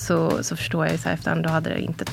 [0.00, 2.04] så, så förstår jag ju så här efterhand, då hade det inte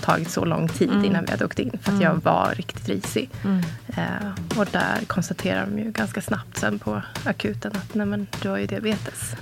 [0.00, 1.04] tagit så lång tid mm.
[1.04, 1.70] innan vi hade åkt in.
[1.70, 2.02] För att mm.
[2.02, 3.30] jag var riktigt risig.
[3.44, 3.62] Mm.
[3.88, 8.48] Eh, och där konstaterar de ju ganska snabbt sen på akuten att nej men du
[8.48, 9.34] har ju diabetes.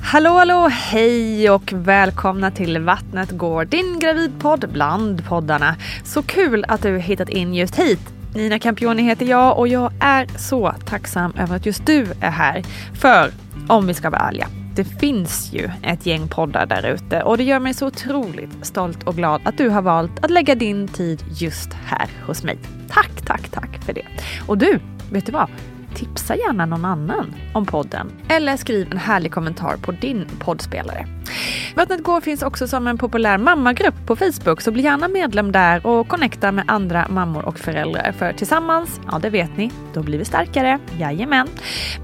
[0.00, 5.76] Hallå hallå, hej och välkomna till Vattnet går, din gravidpodd bland poddarna.
[6.04, 8.00] Så kul att du hittat in just hit.
[8.34, 12.62] Nina Campioni heter jag och jag är så tacksam över att just du är här.
[12.94, 13.30] För
[13.68, 17.44] om vi ska vara ärliga, det finns ju ett gäng poddar där ute och det
[17.44, 21.24] gör mig så otroligt stolt och glad att du har valt att lägga din tid
[21.40, 22.58] just här hos mig.
[22.88, 24.06] Tack, tack, tack för det.
[24.46, 24.80] Och du,
[25.10, 25.48] vet du vad?
[25.94, 31.06] Tipsa gärna någon annan om podden eller skriv en härlig kommentar på din poddspelare.
[31.76, 35.86] Vattnet går finns också som en populär mammagrupp på Facebook så bli gärna medlem där
[35.86, 40.18] och connecta med andra mammor och föräldrar för tillsammans, ja det vet ni, då blir
[40.18, 40.78] vi starkare.
[40.98, 41.48] Jajamän.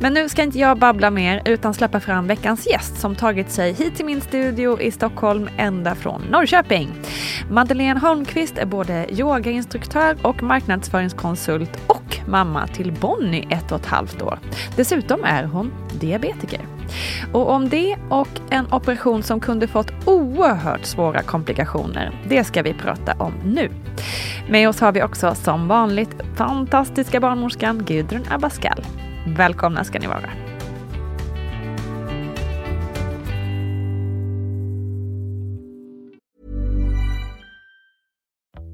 [0.01, 3.73] Men nu ska inte jag babbla mer utan släppa fram veckans gäst som tagit sig
[3.73, 6.93] hit till min studio i Stockholm ända från Norrköping.
[7.51, 14.23] Madeleine Holmqvist är både yogainstruktör och marknadsföringskonsult och mamma till Bonnie ett och ett halvt
[14.23, 14.39] år.
[14.77, 16.61] Dessutom är hon diabetiker.
[17.33, 22.75] Och om det och en operation som kunde fått oerhört svåra komplikationer, det ska vi
[22.75, 23.71] prata om nu.
[24.49, 28.85] Med oss har vi också som vanligt fantastiska barnmorskan Gudrun Abascal.
[29.27, 30.44] Välkomna ska ni vara.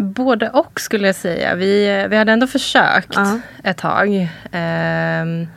[0.00, 1.54] Både och skulle jag säga.
[1.54, 3.40] Vi, vi hade ändå försökt uh -huh.
[3.64, 4.16] ett tag.
[4.52, 5.48] Eh,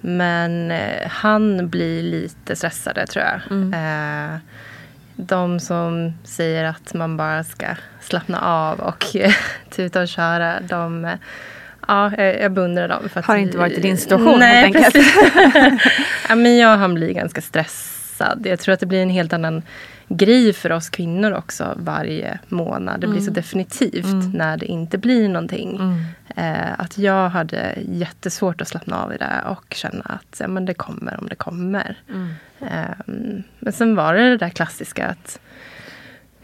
[0.00, 0.72] men
[1.08, 3.40] han blir lite stressade tror jag.
[3.50, 3.74] Mm.
[3.74, 4.38] Eh,
[5.16, 7.66] de som säger att man bara ska
[8.00, 9.06] slappna av och
[9.70, 10.60] tuta och köra.
[10.60, 11.16] De,
[11.88, 13.08] ja, jag beundrar dem.
[13.08, 15.06] För att Har inte varit i din situation nej, helt enkelt.
[16.28, 18.42] ja, men jag han blir ganska stressad.
[18.44, 19.62] Jag tror att det blir en helt annan
[20.16, 23.00] grej för oss kvinnor också varje månad.
[23.00, 23.34] Det blir så mm.
[23.34, 24.30] definitivt mm.
[24.30, 25.76] när det inte blir någonting.
[25.76, 26.04] Mm.
[26.36, 30.64] Eh, att jag hade jättesvårt att slappna av i det och känna att ja, men
[30.64, 31.96] det kommer om det kommer.
[32.60, 33.12] Eh,
[33.58, 35.40] men sen var det det där klassiska att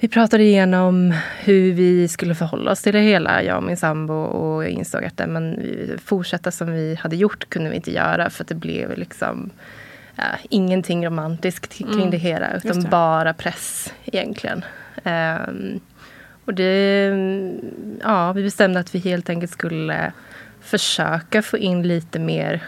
[0.00, 4.14] vi pratade igenom hur vi skulle förhålla oss till det hela, jag och min sambo.
[4.14, 5.58] Och jag insåg att men,
[6.04, 9.50] fortsätta som vi hade gjort kunde vi inte göra för att det blev liksom
[10.18, 12.10] uh, ingenting romantiskt kring Mm.
[12.10, 12.88] det hela utan det.
[12.88, 14.64] bara press egentligen.
[15.04, 15.80] Ehm,
[16.44, 17.06] och det,
[18.02, 20.12] ja, vi bestämde att vi helt enkelt skulle
[20.60, 22.62] försöka få in lite mer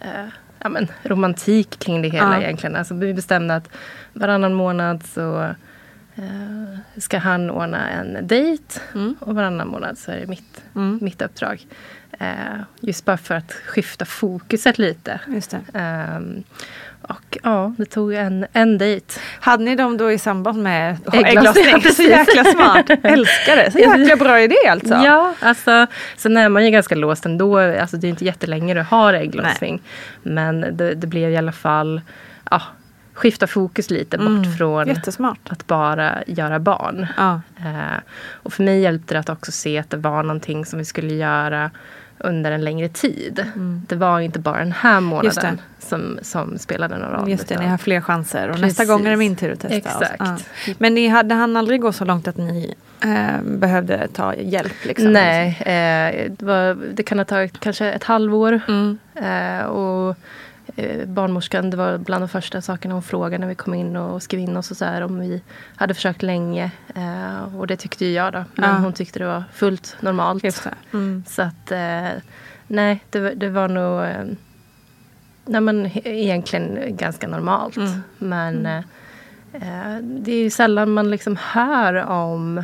[0.00, 0.26] eh,
[0.58, 2.42] ja, men, romantik kring det hela Ja.
[2.42, 2.76] egentligen.
[2.76, 3.68] Alltså, vi bestämde att
[4.12, 5.42] varannan månad så
[6.14, 9.14] eh, ska han ordna en dejt Mm.
[9.20, 10.98] och varannan månad så är det mitt, Mm.
[11.02, 11.66] mitt uppdrag.
[12.22, 15.20] Eh, just bara för att skifta fokuset lite.
[15.74, 16.42] Ehm,
[17.02, 19.20] och ja, det tog en, en dejt.
[19.40, 22.90] Hade ni dem då i samband med Ägglossning, ja, Så jäkla smart.
[23.02, 23.70] Älskar det.
[23.70, 24.94] Så jäkla bra idé alltså.
[24.94, 25.86] Ja, alltså,
[26.16, 27.58] sen är man ju ganska låst ändå.
[27.58, 29.82] Alltså, det är inte jättelänge du har ägglossning.
[30.22, 32.00] Men det, det blev i alla fall
[32.50, 32.62] ja,
[33.14, 35.48] skifta fokus lite bort Mm, från Jättesmart.
[35.50, 37.06] att bara göra barn.
[37.16, 37.40] Ja.
[37.58, 38.00] Eh,
[38.32, 41.14] och för mig hjälpte det att också se att det var någonting som vi skulle
[41.14, 41.70] göra
[42.24, 43.46] under en längre tid.
[43.88, 45.04] Det var inte bara den här Mm.
[45.04, 47.30] Månaden som, som spelade någon roll.
[47.30, 48.78] Just det, utan- ni har fler chanser och Precis.
[48.78, 49.76] nästa gång är det min tur att testa.
[49.76, 50.16] Exakt.
[50.18, 50.36] Ja.
[50.78, 54.72] Men ni hade han aldrig gå så långt att ni eh, behövde ta hjälp?
[54.84, 58.60] Liksom, Nej, eh, det, var, det kan ha tagit kanske ett halvår.
[58.68, 58.98] Mm.
[59.14, 60.16] Eh, och
[61.06, 64.40] barnmorskan, det var bland de första sakerna hon frågade när vi kom in och skrev
[64.40, 65.42] in oss och så här, om vi
[65.76, 66.70] hade försökt länge.
[66.94, 68.44] Eh, och det tyckte ju jag då.
[68.54, 68.76] Men Ja.
[68.76, 70.42] hon tyckte det var fullt normalt.
[70.42, 70.74] Det.
[70.92, 71.24] Mm.
[71.28, 72.08] Så att eh,
[72.66, 74.24] nej, det, var- det var nog eh,
[75.46, 77.76] nej, men, egentligen ganska normalt.
[77.76, 77.90] Mm.
[78.18, 78.78] Men eh,
[79.52, 82.58] eh, det är ju sällan man liksom hör om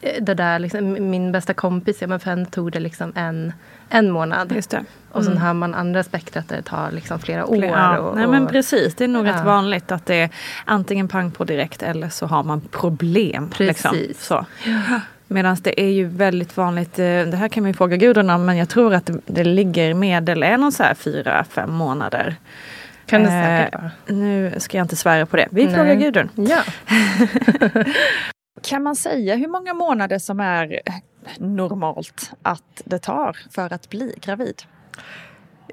[0.00, 0.58] eh, det där.
[0.58, 3.52] Liksom, min bästa kompis, ja, men för henne tog det liksom en,
[3.94, 4.52] en månad.
[4.52, 4.84] Just det.
[5.12, 5.42] Och sen Mm.
[5.44, 7.64] hör man andra aspekter att det tar liksom flera år.
[7.64, 9.32] Ja, och, nej men och- precis, det är nog Ja.
[9.32, 10.30] rätt vanligt att det är
[10.64, 13.50] antingen pang på direkt eller så har man problem.
[13.58, 13.90] Liksom.
[13.90, 14.24] Precis.
[14.24, 14.46] Så.
[15.28, 18.44] Medan det är ju väldigt vanligt, eh, det här kan man ju fråga Gudrun om,
[18.44, 22.36] men jag tror att det, det ligger medel är någon så här fyra, fem månader.
[23.06, 23.90] kan det Eh, säkert vara.
[24.06, 25.48] Nu ska jag inte svära på det.
[25.50, 25.74] Vi Nej.
[25.74, 26.30] frågar Gudrun.
[26.34, 26.62] Ja.
[28.62, 30.80] Kan man säga hur många månader som är
[31.38, 34.62] normalt att det tar för att bli gravid?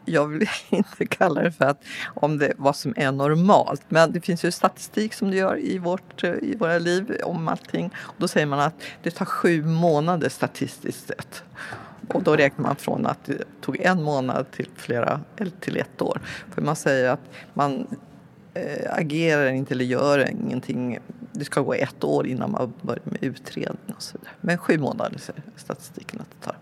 [0.05, 3.81] jag vill inte kalla det för att om det vad som är normalt.
[3.89, 7.47] Men det finns ju statistik som det gör i, vårt, eh, i våra liv om
[7.47, 7.93] allting.
[7.97, 11.43] Och då säger man att det tar sju månader statistiskt sett.
[12.07, 16.01] Och då räknar man från att det tog en månad till flera eller till ett
[16.01, 16.21] år.
[16.53, 17.87] För man säger att man
[18.53, 20.99] eh, agerar inte eller gör ingenting.
[21.31, 24.33] Det ska gå ett år innan man börjar med utredning och så vidare.
[24.41, 26.55] Men sju månader säger statistiken att det tar.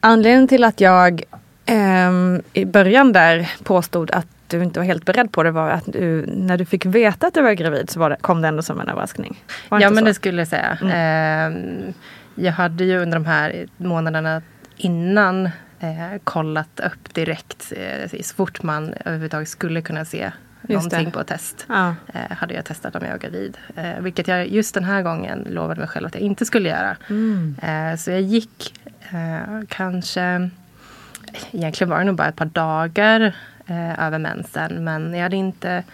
[0.00, 1.22] Anledningen till att jag
[1.66, 5.84] ehm, i början där påstod att du inte var helt beredd på det var att
[5.86, 8.62] du, när du fick veta att du var gravid så var det, kom det ändå
[8.62, 9.44] som en överraskning.
[9.70, 10.04] Ja men så?
[10.04, 10.78] det skulle jag säga.
[10.92, 11.92] Ehm,
[12.34, 14.42] jag hade ju under de här månaderna
[14.76, 15.46] innan
[15.80, 21.10] eh, kollat upp direkt eh, så fort man överhuvudtaget skulle kunna se någonting det.
[21.10, 21.66] på test.
[21.68, 21.94] Ja.
[22.14, 23.58] Eh, hade jag testat om jag var gravid.
[23.76, 26.96] Eh, vilket jag just den här gången lovade mig själv att jag inte skulle göra.
[27.08, 27.56] Mm.
[27.62, 28.74] Eh, så jag gick
[29.10, 30.50] eh, kanske,
[31.50, 33.20] egentligen var det nog bara ett par dagar
[33.66, 34.84] eh, över mensen.
[34.84, 35.84] Men jag hade inte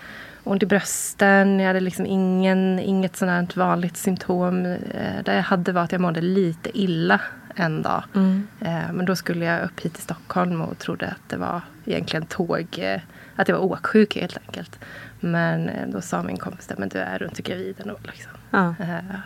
[0.44, 4.66] ont i brösten, jag hade liksom ingen, inget här vanligt symptom.
[4.66, 7.20] Eh, det jag hade var att jag mådde lite illa
[7.54, 8.02] en dag.
[8.14, 8.46] Mm.
[8.92, 12.66] Men då skulle jag upp hit till Stockholm och trodde att det var egentligen tåg,
[13.36, 14.78] att jag var åksjuk helt enkelt.
[15.20, 17.96] Men eh, då sa min kompis, men du är runt gravid ändå.
[18.02, 18.32] Liksom.
[18.50, 19.18] Ja, Eh,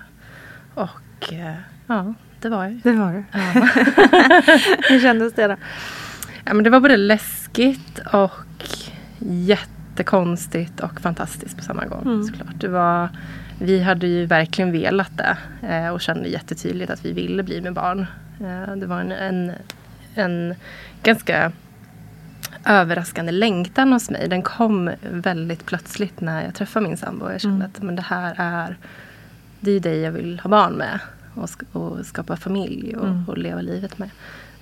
[0.75, 1.55] och eh,
[1.87, 2.81] ja, det var jag.
[2.85, 3.25] det var du.
[4.95, 5.57] Hur kändes det då?
[6.45, 8.33] Ja, men det var både läskigt och
[9.19, 12.03] jättekonstigt och fantastiskt på samma gång.
[12.03, 12.25] Mm.
[12.25, 12.55] Såklart.
[12.61, 13.09] Det var,
[13.59, 15.37] vi hade ju verkligen velat det
[15.69, 18.07] eh, och kände jättetydligt att vi ville bli med barn.
[18.77, 19.53] Det var en, en,
[20.15, 20.55] en
[21.03, 21.53] ganska
[22.67, 24.29] överraskande längtan hos mig.
[24.29, 27.31] Den kom väldigt plötsligt när jag träffade min sambo.
[27.31, 27.71] Jag kände Mm.
[27.75, 28.77] att men det här är
[29.61, 30.99] det är dig jag vill ha barn med
[31.35, 33.25] och, och skapa familj och, Mm.
[33.29, 34.11] och leva livet med.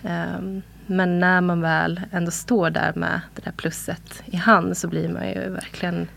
[0.03, 4.89] Ehm, men när man väl ändå står där med det där plusset i hand så
[4.89, 6.09] blir man ju verkligen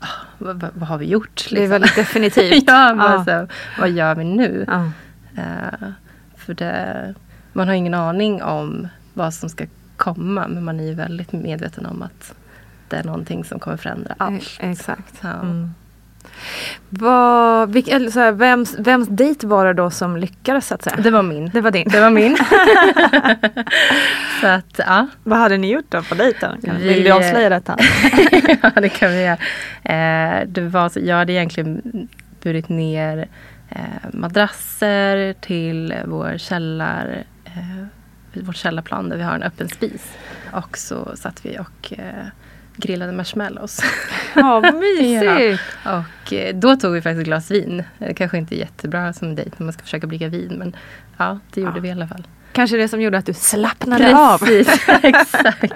[0.00, 0.06] ah,
[0.38, 1.46] vad, vad, vad har vi gjort?
[1.50, 1.70] Det är liksom?
[1.70, 2.64] väldigt definitivt.
[2.66, 3.46] ja, bara Ja.
[3.46, 4.64] Så, vad gör vi nu?
[4.68, 4.90] Ja.
[5.42, 5.88] Eh,
[6.36, 7.14] för det,
[7.52, 9.66] man har ingen aning om vad som ska
[9.96, 12.34] komma men man är ju väldigt medveten om att
[12.88, 14.42] det är någonting som kommer förändra allt.
[14.60, 15.14] E- Exakt.
[15.20, 15.28] Ja.
[15.32, 15.70] Mm.
[16.88, 20.96] Vad, vilk, så här, vems, vems dejt var det då som lyckades så att säga?
[20.96, 21.50] Det var min.
[21.50, 21.88] Det var din.
[21.88, 22.36] Det var min.
[24.40, 25.06] så att ja.
[25.22, 26.58] Vad hade ni gjort då på dejten?
[26.62, 27.76] Vi- Vill du avslöja detta?
[28.62, 29.38] ja, det kan vi göra.
[29.82, 31.82] Eh, det var så, jag hade egentligen
[32.42, 33.28] burit ner
[33.68, 33.78] eh,
[34.12, 37.86] madrasser till vår källar, eh,
[38.36, 40.12] i vårt källarplan där vi har en öppen spis.
[40.52, 42.26] Och så satt vi och eh,
[42.76, 43.80] grillade marshmallows.
[44.34, 45.62] Ja, vad mysigt!
[45.84, 46.04] ja.
[46.24, 47.82] Och eh, då tog vi faktiskt ett glas vin.
[47.98, 50.76] Det kanske inte är jättebra som dejt när man ska försöka bli gravid men
[51.16, 51.80] ja, det gjorde Ja.
[51.80, 52.26] vi i alla fall.
[52.52, 54.38] Kanske det som gjorde att du slappnade av.
[54.38, 55.72] Precis, exakt.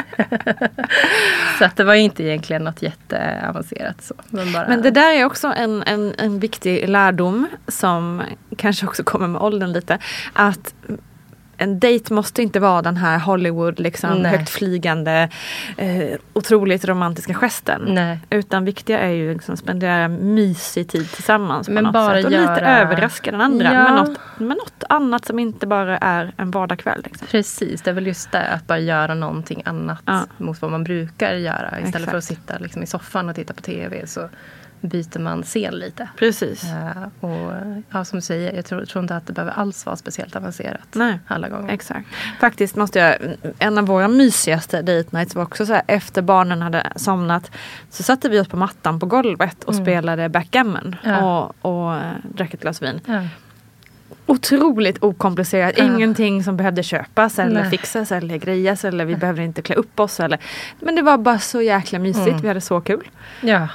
[1.58, 4.14] så att det var inte egentligen något jätteavancerat så.
[4.30, 8.22] Men, bara, Men det där är också en, en, en viktig lärdom som
[8.56, 9.98] kanske också kommer med åldern lite.
[10.32, 10.74] Att
[11.60, 14.30] en dejt måste inte vara den här Hollywood, liksom, Nej.
[14.30, 15.28] högt flygande,
[15.76, 17.82] eh, otroligt romantiska gesten.
[17.88, 18.18] Nej.
[18.30, 21.66] Utan viktiga är ju liksom spendera mysig tid tillsammans.
[21.66, 22.24] på Men något bara sätt.
[22.24, 23.82] Och lite göra- överraska den andra Ja.
[23.82, 27.00] med, något, med något annat som inte bara är en vardagskväll.
[27.04, 27.26] Liksom.
[27.26, 30.26] Precis, det är väl just det att bara göra någonting annat Ja.
[30.36, 31.66] mot vad man brukar göra.
[31.70, 32.10] Istället Exakt.
[32.10, 34.28] för att sitta liksom i soffan och titta på TV så
[34.80, 36.08] byter man scen lite.
[36.16, 36.64] Precis.
[36.64, 37.52] Eh, och
[37.90, 40.88] ja, som du säger, jag tror, tror inte att det behöver alls vara speciellt avancerat
[40.92, 41.18] Nej.
[41.26, 41.72] alla gånger.
[41.72, 42.08] Exakt.
[42.40, 43.16] Faktiskt måste jag,
[43.58, 47.50] en av våra mysigaste date nights var också så här, efter barnen hade somnat
[47.90, 51.16] så satte vi oss på mattan på golvet och spelade backgammon Mm.
[51.24, 51.52] Ja.
[51.62, 53.00] och, och eh, drack ett glas vin.
[53.06, 53.22] Ja.
[54.26, 57.70] Otroligt okomplicerat, ingenting som behövde köpas eller Nej.
[57.70, 60.20] fixas eller grejas eller vi behövde inte klä upp oss.
[60.20, 60.38] Eller,
[60.80, 62.40] men det var bara så jäkla mysigt, Mm.
[62.40, 63.08] vi hade så kul.
[63.40, 63.68] ja,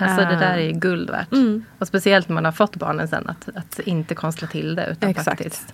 [0.00, 1.32] alltså det där är guld värt.
[1.32, 1.64] Mm.
[1.78, 5.10] Och speciellt när man har fått barnen sen, att, att inte konstla till det utan
[5.10, 5.28] Exakt.
[5.28, 5.72] faktiskt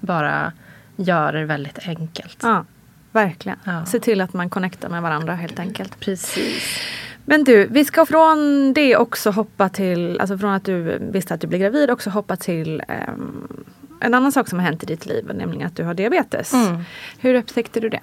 [0.00, 0.52] bara
[0.96, 2.38] göra det väldigt enkelt.
[2.42, 2.64] Ja,
[3.12, 3.58] verkligen.
[3.64, 3.86] Ja.
[3.86, 6.00] Se till att man connectar med varandra helt enkelt.
[6.00, 6.78] Precis.
[7.24, 11.40] Men du, vi ska från det också hoppa till, alltså från att du visste att
[11.40, 13.64] du blev gravid också hoppa till ehm,
[14.04, 16.52] en annan sak som har hänt i ditt liv, nämligen att du har diabetes.
[16.52, 16.84] Mm.
[17.18, 18.00] Hur upptäckte du det?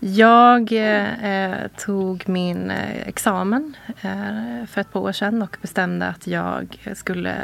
[0.00, 6.26] Jag eh, tog min eh, examen eh, för ett par år sedan och bestämde att
[6.26, 7.34] jag skulle,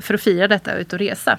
[0.00, 1.38] för att fira detta, ut och resa.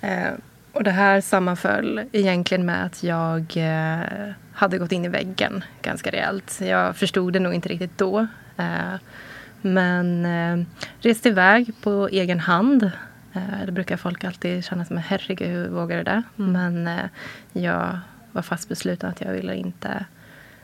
[0.00, 0.32] Eh,
[0.72, 6.10] och det här sammanföll egentligen med att jag eh, hade gått in i väggen ganska
[6.10, 6.60] rejält.
[6.60, 8.26] Jag förstod det nog inte riktigt då.
[8.56, 8.94] Eh,
[9.62, 10.66] men eh,
[11.00, 12.90] reste iväg på egen hand.
[13.32, 16.22] Eh, det brukar folk alltid känna som herregud, hur vågar du det?
[16.36, 17.04] Men eh,
[17.52, 17.98] jag
[18.32, 20.04] var fast besluten att jag ville inte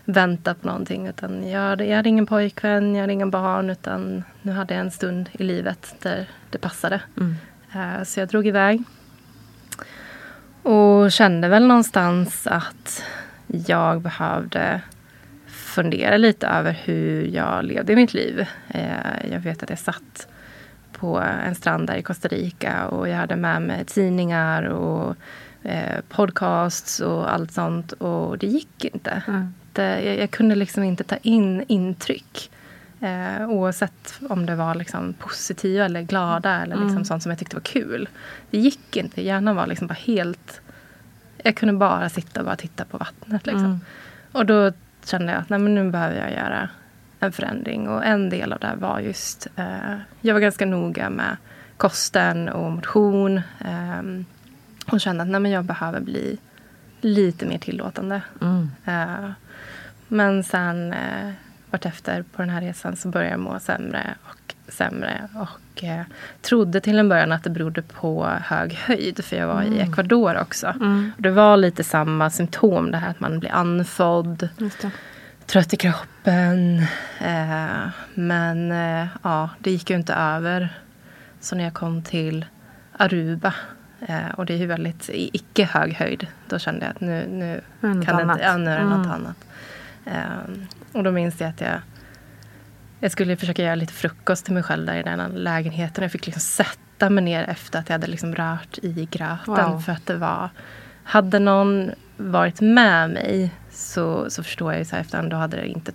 [0.04, 1.06] vänta på någonting.
[1.06, 3.70] Utan jag, hade, jag hade ingen pojkvän, jag hade inga barn.
[3.70, 7.00] Utan nu hade jag en stund i livet där det passade.
[7.74, 8.82] Eh, så jag drog iväg.
[10.62, 13.04] Och kände väl någonstans att
[13.46, 14.80] jag behövde
[15.46, 18.46] fundera lite över hur jag levde mitt liv.
[19.30, 20.28] Jag vet att jag satt
[20.98, 25.16] på en strand där i Costa Rica och jag hade med mig tidningar och
[25.62, 29.22] eh, podcasts och allt sånt och det gick inte.
[29.72, 32.50] Det, jag, jag kunde liksom inte ta in intryck.
[33.00, 37.56] Eh, oavsett om det var liksom positiva eller glada eller liksom sånt som jag tyckte
[37.56, 38.08] var kul.
[38.50, 39.22] Det gick inte.
[39.22, 40.60] Hjärnan var liksom bara helt...
[41.42, 43.46] Jag kunde bara sitta och bara titta på vattnet.
[43.46, 43.80] Liksom.
[44.32, 44.72] Och då
[45.04, 46.68] kände jag att nej, men nu behöver jag göra
[47.26, 47.88] en förändring.
[47.88, 49.46] Och en del av det var just...
[49.56, 51.36] Eh, jag var ganska noga med
[51.76, 53.40] kosten och motion.
[53.64, 54.24] ehm,
[54.92, 56.38] och kände att nej, men jag behöver bli
[57.00, 58.20] lite mer tillåtande.
[58.84, 59.30] Eh,
[60.08, 61.32] men sen eh,
[61.70, 65.28] vartefter på den här resan så började jag må sämre och sämre.
[65.34, 66.02] Och eh,
[66.42, 69.24] trodde till en början att det berodde på hög höjd.
[69.24, 70.66] För jag var i Ecuador också.
[71.16, 72.90] Och det var lite samma symptom.
[72.90, 74.48] Det här att man blir andfådd.
[75.46, 76.78] Trött i kroppen.
[77.20, 80.78] Eh, men eh, ja, det gick ju inte över.
[81.40, 82.44] Så när jag kom till
[82.98, 83.54] Aruba,
[84.08, 87.26] eh, och det är ju väldigt i icke hög höjd, då kände jag att nu,
[87.30, 88.36] nu, något kan det annat.
[88.36, 89.10] inte, ja, nu är det något Mm.
[89.10, 89.36] annat.
[90.04, 91.80] Eh, och då minns jag att jag,
[93.00, 96.02] jag skulle försöka göra lite frukost till mig själv där i den här lägenheten.
[96.02, 99.70] Jag fick liksom sätta mig ner efter att jag hade liksom rört i gröten.
[99.70, 99.80] Wow.
[99.80, 100.50] För att det var...
[101.04, 105.56] Hade någon varit med mig så, så förstår jag ju så här efterhand, då hade
[105.56, 105.92] det inte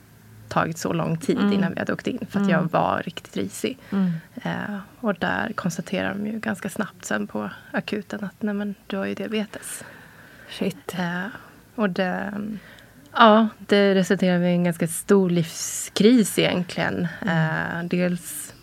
[0.48, 2.28] tagit så lång tid innan vi hade åkt in.
[2.30, 3.78] För att jag var riktigt risig.
[4.44, 8.98] Eh, och där konstaterar de ju ganska snabbt sen på akuten att nej men du
[8.98, 9.84] har ju diabetes.
[10.50, 10.96] Shit.
[11.00, 11.26] Eh,
[11.76, 12.34] och det,
[13.14, 17.08] ja, det resulterade i en ganska stor livskris egentligen.
[17.22, 18.54] Eh, dels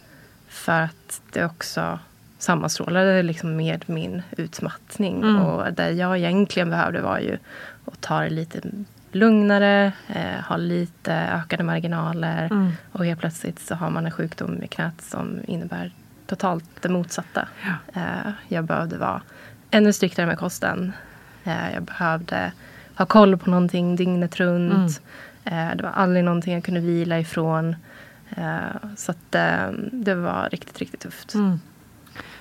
[0.49, 1.99] för att det också
[2.39, 5.25] sammanstrålade liksom med min utmattning.
[5.37, 7.39] Och det jag egentligen behövde var ju
[7.85, 8.61] att ta det lite
[9.13, 12.73] lugnare, eh, ha lite ökade marginaler.
[12.93, 15.93] Och helt plötsligt så har man en sjukdom i knät som innebär
[16.27, 17.49] totalt det motsatta.
[17.95, 19.23] Eh, jag behövde vara
[19.71, 20.93] ännu striktare med kosten.
[21.45, 22.53] Eh, jag behövde
[22.95, 25.01] ha koll på någonting dygnet runt.
[25.45, 27.77] Eh, det var aldrig någonting jag kunde vila ifrån.
[28.37, 28.59] Eh,
[28.97, 31.35] så att, eh, det var riktigt, riktigt tufft.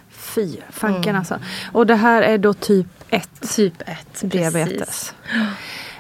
[0.10, 1.40] Fy fanken alltså.
[1.72, 5.14] Och det här är då typ 1 Typ 1, diabetes.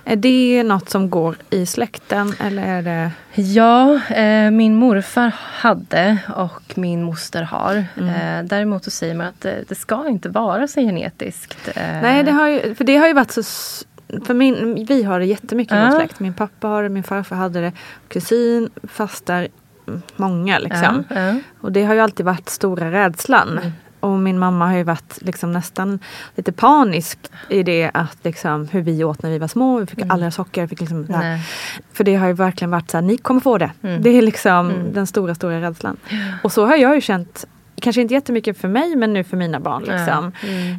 [0.09, 3.11] Är det något som går i släkten eller är det?
[3.41, 7.85] Ja, eh, min morfar hade och min moster har.
[7.97, 8.09] Mm.
[8.09, 11.67] Eh, däremot så säger man att det, det ska inte vara så genetiskt.
[11.75, 13.43] Eh, Nej, det har ju, för det har ju varit så
[14.25, 15.89] för min, vi har det jättemycket i Ja.
[15.91, 16.19] vår släkt.
[16.19, 17.71] Min pappa har det, min farfar hade det.
[18.07, 19.47] Kusin, fastar,
[19.87, 21.03] mm, många liksom.
[21.09, 21.35] Ja, ja.
[21.61, 23.59] Och det har ju alltid varit stora rädslan.
[24.07, 24.17] Mm.
[24.17, 25.99] Och min mamma har ju varit liksom nästan
[26.35, 29.79] lite panisk i det att liksom hur vi åt när vi var små.
[29.79, 30.67] Vi fick aldrig ha socker.
[30.67, 30.97] Fick liksom.
[30.97, 31.19] Mm.
[31.19, 31.41] Nej.
[31.93, 33.71] För det har ju verkligen varit så här, ni kommer få det.
[33.81, 34.01] Mm.
[34.01, 34.93] Det är liksom Mm.
[34.93, 35.97] den stora, stora rädslan.
[36.43, 37.45] Och så har jag ju känt,
[37.81, 39.81] kanske inte jättemycket för mig men nu för mina barn.
[39.83, 40.31] Liksom.
[40.41, 40.71] Ja, mm.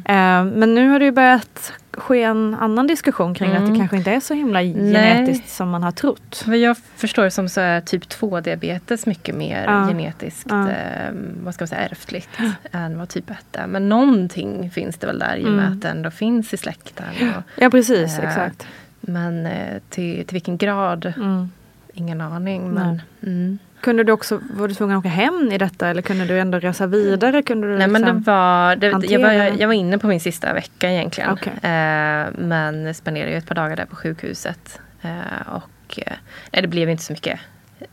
[0.51, 3.77] Eh, men nu har det ju börjat ske en annan diskussion kring att det Mm.
[3.77, 6.43] kanske inte är så himla genetiskt som man har trott.
[6.47, 9.87] Vad jag förstår det som så är typ 2 diabetes mycket mer Ja.
[9.87, 10.69] genetiskt Ja.
[10.69, 11.11] eh,
[11.43, 12.29] vad ska man säga, ärftligt
[12.71, 13.67] än vad typ 1 är.
[13.67, 15.73] Men någonting finns det väl där i och med Mm.
[15.73, 17.05] att det ändå finns i släkten.
[17.37, 18.67] Och, Ja precis, Eh, exakt.
[19.01, 21.51] men eh, till, till vilken grad, Mm.
[21.93, 22.69] ingen aning.
[22.71, 23.59] Men, mm.
[23.81, 26.59] Kunde du också, var du tvungen att åka hem i detta eller kunde du ändå
[26.59, 27.41] resa vidare?
[27.41, 30.19] Kunde du Nej men det liksom- var, det, jag, var, jag var inne på min
[30.19, 31.29] sista vecka egentligen.
[31.29, 31.53] Okej.
[31.53, 34.81] Eh, men spenderade ju ett par dagar där på sjukhuset.
[35.01, 37.39] Eh, och eh, det blev inte så mycket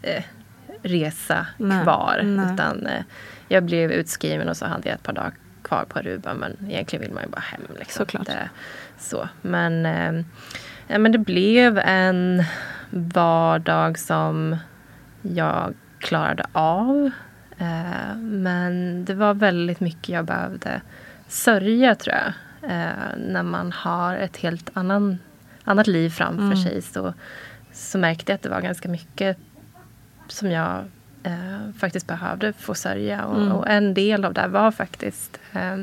[0.02, 0.22] eh,
[0.82, 2.20] resa Nej, kvar.
[2.24, 2.54] nej.
[2.54, 3.02] Utan eh,
[3.48, 6.34] jag blev utskriven och så hade jag ett par dagar kvar på Aruba.
[6.34, 7.60] Men egentligen vill man ju bara hem.
[7.78, 8.04] Liksom.
[8.04, 8.26] Såklart.
[8.26, 8.48] Det,
[8.98, 9.28] så.
[9.42, 10.24] Men, eh,
[10.86, 12.44] ja, men det blev en
[12.90, 14.56] vardag som
[15.34, 17.10] jag klarade av.
[17.58, 20.80] Eh, men det var väldigt mycket jag behövde
[21.28, 22.32] sörja tror jag.
[22.70, 25.18] Eh, när man har ett helt annan,
[25.64, 26.56] annat liv framför Mm.
[26.56, 27.14] sig så,
[27.72, 29.38] så märkte jag att det var ganska mycket
[30.28, 30.84] som jag
[31.22, 33.24] eh, faktiskt behövde få sörja.
[33.24, 33.52] Och, Mm.
[33.52, 35.76] och en del av det var faktiskt eh,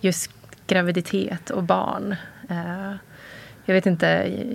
[0.00, 0.30] just
[0.66, 2.16] graviditet och barn.
[3.64, 4.06] Jag vet inte,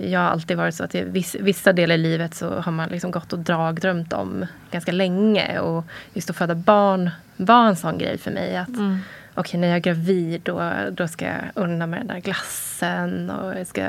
[0.02, 3.10] jag har alltid varit så att viss, vissa delar i livet så har man liksom
[3.10, 5.58] gått och dragdrömt om ganska länge.
[5.58, 5.84] Och
[6.14, 8.56] just att föda barn var en sån grej för mig.
[8.56, 8.98] att Mm.
[9.34, 13.58] Okej, när jag är gravid då, då ska jag unna mig den där glassen och
[13.58, 13.82] jag ska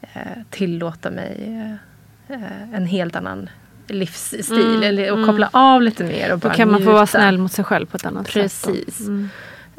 [0.00, 1.56] eh, tillåta mig
[2.28, 3.50] eh, en helt annan
[3.86, 4.66] livsstil.
[4.66, 5.28] Mm, eller, och mm.
[5.28, 7.86] koppla av lite mer och Då bara kan man få vara snäll mot sig själv
[7.86, 8.34] på ett annat sätt.
[8.34, 8.98] Precis.
[8.98, 9.04] då.
[9.04, 9.28] Mm.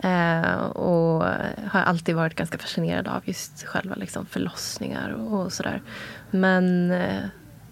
[0.04, 1.24] Eh, och
[1.68, 5.82] har alltid varit ganska fascinerad av just själva liksom förlossningar och, och sådär.
[6.32, 7.24] Men eh,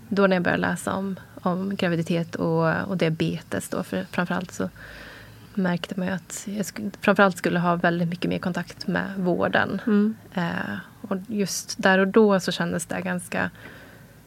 [0.09, 4.69] då när jag började läsa om, om graviditet och, och diabetes då, för framförallt så
[5.53, 9.81] märkte man ju att jag sk- framförallt skulle ha väldigt mycket mer kontakt med vården.
[9.85, 10.15] Mm.
[10.33, 13.49] Eh, och just där och då så kändes det ganska,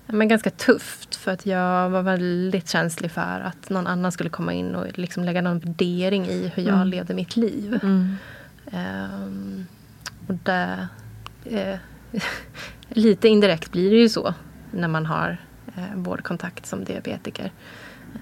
[0.06, 1.14] men ganska tufft.
[1.16, 5.24] För att jag var väldigt känslig för att någon annan skulle komma in och liksom
[5.24, 6.88] lägga någon värdering i hur jag Mm.
[6.88, 7.78] levde mitt liv.
[7.82, 8.16] Mm.
[8.72, 9.66] Ehm,
[10.26, 10.88] och det,
[11.44, 11.76] eh,
[12.88, 14.34] lite indirekt blir det ju så
[14.70, 15.36] när man har
[15.76, 17.52] eh, vårdkontakt som diabetiker.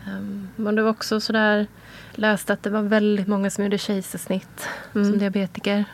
[0.07, 1.66] Ehm, men det var också sådär,
[2.14, 5.11] läste att det var väldigt många som gjorde kejsarsnitt Mm.
[5.11, 5.85] som diabetiker.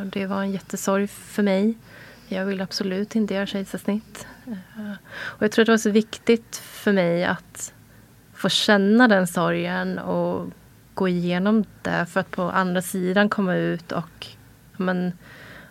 [0.00, 1.74] Och det var en jättesorg för mig.
[2.28, 4.26] Jag vill absolut inte göra kejsarsnitt.
[4.46, 7.74] Eh, och jag tror att det var så viktigt för mig att
[8.34, 10.46] få känna den sorgen och
[10.94, 14.26] gå igenom det för att på andra sidan komma ut och
[14.76, 15.12] men,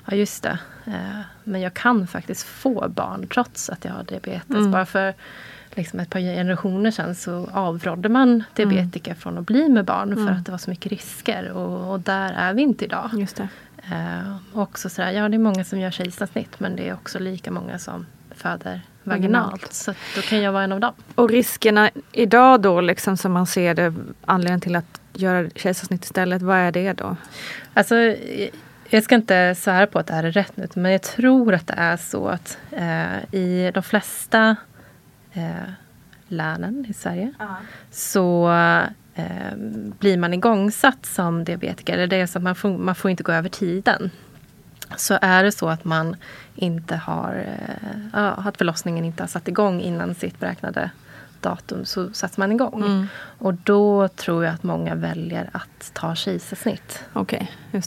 [0.06, 4.50] ja just det, eh, men jag kan faktiskt få barn trots att jag har diabetes.
[4.56, 4.72] Mm.
[4.72, 5.14] Bara för
[5.74, 10.22] liksom ett par generationer sedan så avrådde man diabetiker från att bli med barn för
[10.22, 10.34] Mm.
[10.34, 13.10] att det var så mycket risker och, och där är vi inte idag.
[13.14, 13.48] Just det.
[13.92, 17.52] Eh, också sådär, ja det är många som gör kejsarsnitt men det är också lika
[17.52, 19.74] många som föder Vaginalt.
[19.74, 20.94] Så då kan jag vara en av dem.
[21.16, 23.94] Och riskerna idag då, liksom som man ser det,
[24.26, 27.18] anledningen till att göra kejsarsnitt istället, vad är det då?
[27.74, 27.96] Alltså,
[28.90, 31.68] jag ska inte svära på att det här är rätt nu, men jag tror att
[31.68, 34.56] det är så att eh, i de flesta
[35.34, 35.70] eh,
[36.28, 37.34] länen i Sverige
[37.92, 38.50] så
[39.16, 39.56] eh,
[40.00, 42.08] blir man igångsatt som diabetiker.
[42.08, 44.12] Det är så att man får, man får inte gå över tiden.
[44.98, 46.16] Så är det så att man
[46.56, 47.46] inte har,
[48.14, 50.90] eh, att förlossningen inte har satt igång innan sitt beräknade
[51.42, 52.84] datum så sätts man igång.
[52.86, 53.08] Mm.
[53.38, 57.04] Och då tror jag att många väljer att ta kejsarsnitt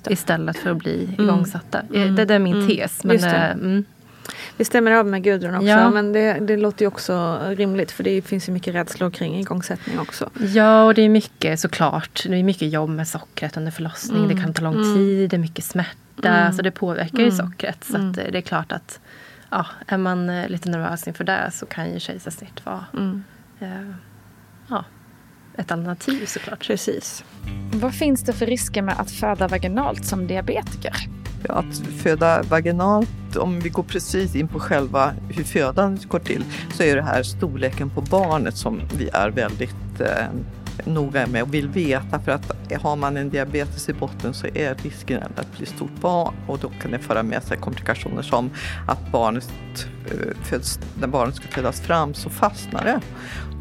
[0.06, 0.12] det.
[0.12, 1.20] istället för att bli Mm.
[1.24, 1.78] igångsatta.
[1.94, 2.16] Eh, Mm.
[2.16, 2.68] Det, det är min Mm.
[2.68, 3.04] tes.
[3.04, 3.84] Men,
[4.28, 5.90] Mm, Det stämmer av med Gudrun också, Ja.
[5.90, 9.98] men det, det låter ju också rimligt för det finns ju mycket rädslor kring igångsättning
[9.98, 10.30] också.
[10.40, 12.22] ja, och det är mycket såklart.
[12.28, 14.24] Det är mycket jobb med sockret under förlossning.
[14.24, 14.36] Mm.
[14.36, 14.94] Det kan ta lång Mm.
[14.94, 16.28] tid, det är mycket smärta.
[16.28, 16.52] Mm.
[16.52, 17.36] Så det påverkar ju Mm.
[17.36, 17.84] sockret.
[17.84, 18.08] Så Mm.
[18.08, 19.00] eh, det är klart att
[19.50, 23.24] ja, är man eh, lite nervös inför det så kan ju kejsarsnitt vara Mm.
[23.60, 23.94] eh,
[24.68, 24.84] ja,
[25.56, 26.66] ett alternativ såklart.
[26.66, 27.24] Precis.
[27.72, 30.94] Vad finns det för risker med att föda vaginalt som diabetiker?
[31.48, 36.82] Att föda vaginalt, om vi går precis in på själva hur födandet går till, så
[36.82, 40.26] är det här storleken på barnet som vi är väldigt eh,
[40.84, 44.74] noga med och vill veta för att har man en diabetes i botten så är
[44.74, 48.50] risken att bli stort barn och då kan det föra med sig komplikationer som
[48.88, 49.50] att barnet
[50.06, 53.00] eh, föds, när barnet ska födas fram så fastnar det.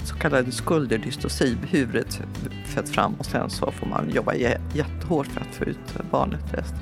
[0.05, 2.21] Så kallad skulderdystosi, huvudet
[2.65, 4.33] föds fram och sen så får man jobba
[4.73, 6.79] jättehårt för att få ut barnet resten.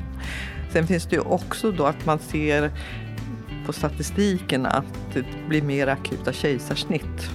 [0.76, 2.72] Sen finns det ju också då att man ser
[3.66, 7.30] på statistiken att det blir mer akuta kejsarsnitt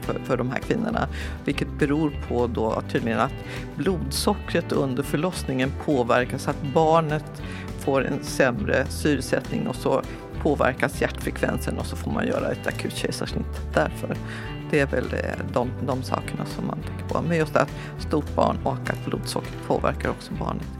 [0.00, 1.08] för, för de här kvinnorna.
[1.44, 3.32] Vilket beror på då tydligen att
[3.76, 7.42] blodsockret under förlossningen påverkas, att barnet
[7.78, 10.02] får en sämre syresättning och så
[10.42, 14.16] påverkas hjärtfrekvensen och så får man göra ett akut kejsarsnitt därför.
[14.70, 17.22] Det är väl eh, de, de sakerna som man tänker på.
[17.22, 20.79] Men just att stort barn och att blodsockret påverkar också barnet.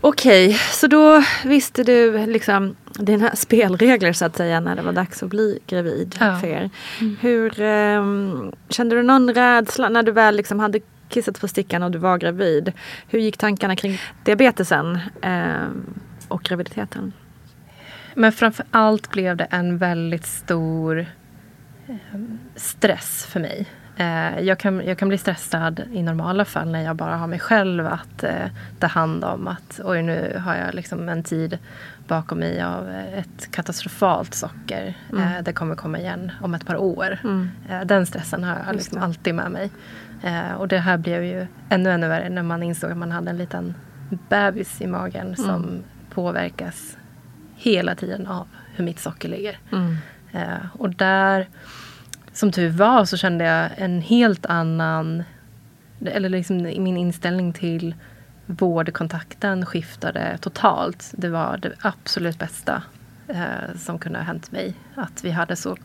[0.00, 5.22] Okej, så då visste du liksom dina spelregler så att säga när det var dags
[5.22, 6.36] att bli gravid ja.
[6.36, 6.70] för er.
[7.00, 7.16] Mm.
[7.20, 11.90] Hur um, Kände du någon rädsla när du väl liksom hade kissat på stickan och
[11.90, 12.72] du var gravid?
[13.08, 17.12] Hur gick tankarna kring diabetesen um, och graviditeten?
[18.14, 21.06] Men framför allt blev det en väldigt stor
[22.12, 23.66] um, stress för mig.
[23.96, 27.38] Eh, jag, kan, jag kan bli stressad i normala fall när jag bara har mig
[27.38, 28.46] själv att eh,
[28.78, 29.48] ta hand om.
[29.48, 31.58] Att oj, nu har jag liksom en tid
[32.08, 34.94] bakom mig av ett katastrofalt socker.
[35.12, 35.22] Mm.
[35.22, 37.18] Eh, det kommer komma igen om ett par år.
[37.24, 37.50] Mm.
[37.70, 39.70] Eh, den stressen har jag liksom alltid med mig.
[40.22, 43.30] Eh, och det här blev ju ännu, ännu värre när man insåg att man hade
[43.30, 43.74] en liten
[44.28, 45.36] bebis i magen mm.
[45.36, 46.96] som påverkas
[47.56, 49.58] hela tiden av hur mitt socker ligger.
[49.72, 49.96] Mm.
[50.32, 51.48] Eh, och där
[52.36, 55.24] som tur var så kände jag en helt annan,
[56.04, 57.94] eller liksom min inställning till
[58.46, 61.12] vårdkontakten skiftade totalt.
[61.16, 62.82] Det var det absolut bästa
[63.28, 64.74] eh, som kunde ha hänt mig.
[64.94, 65.76] Att vi hade så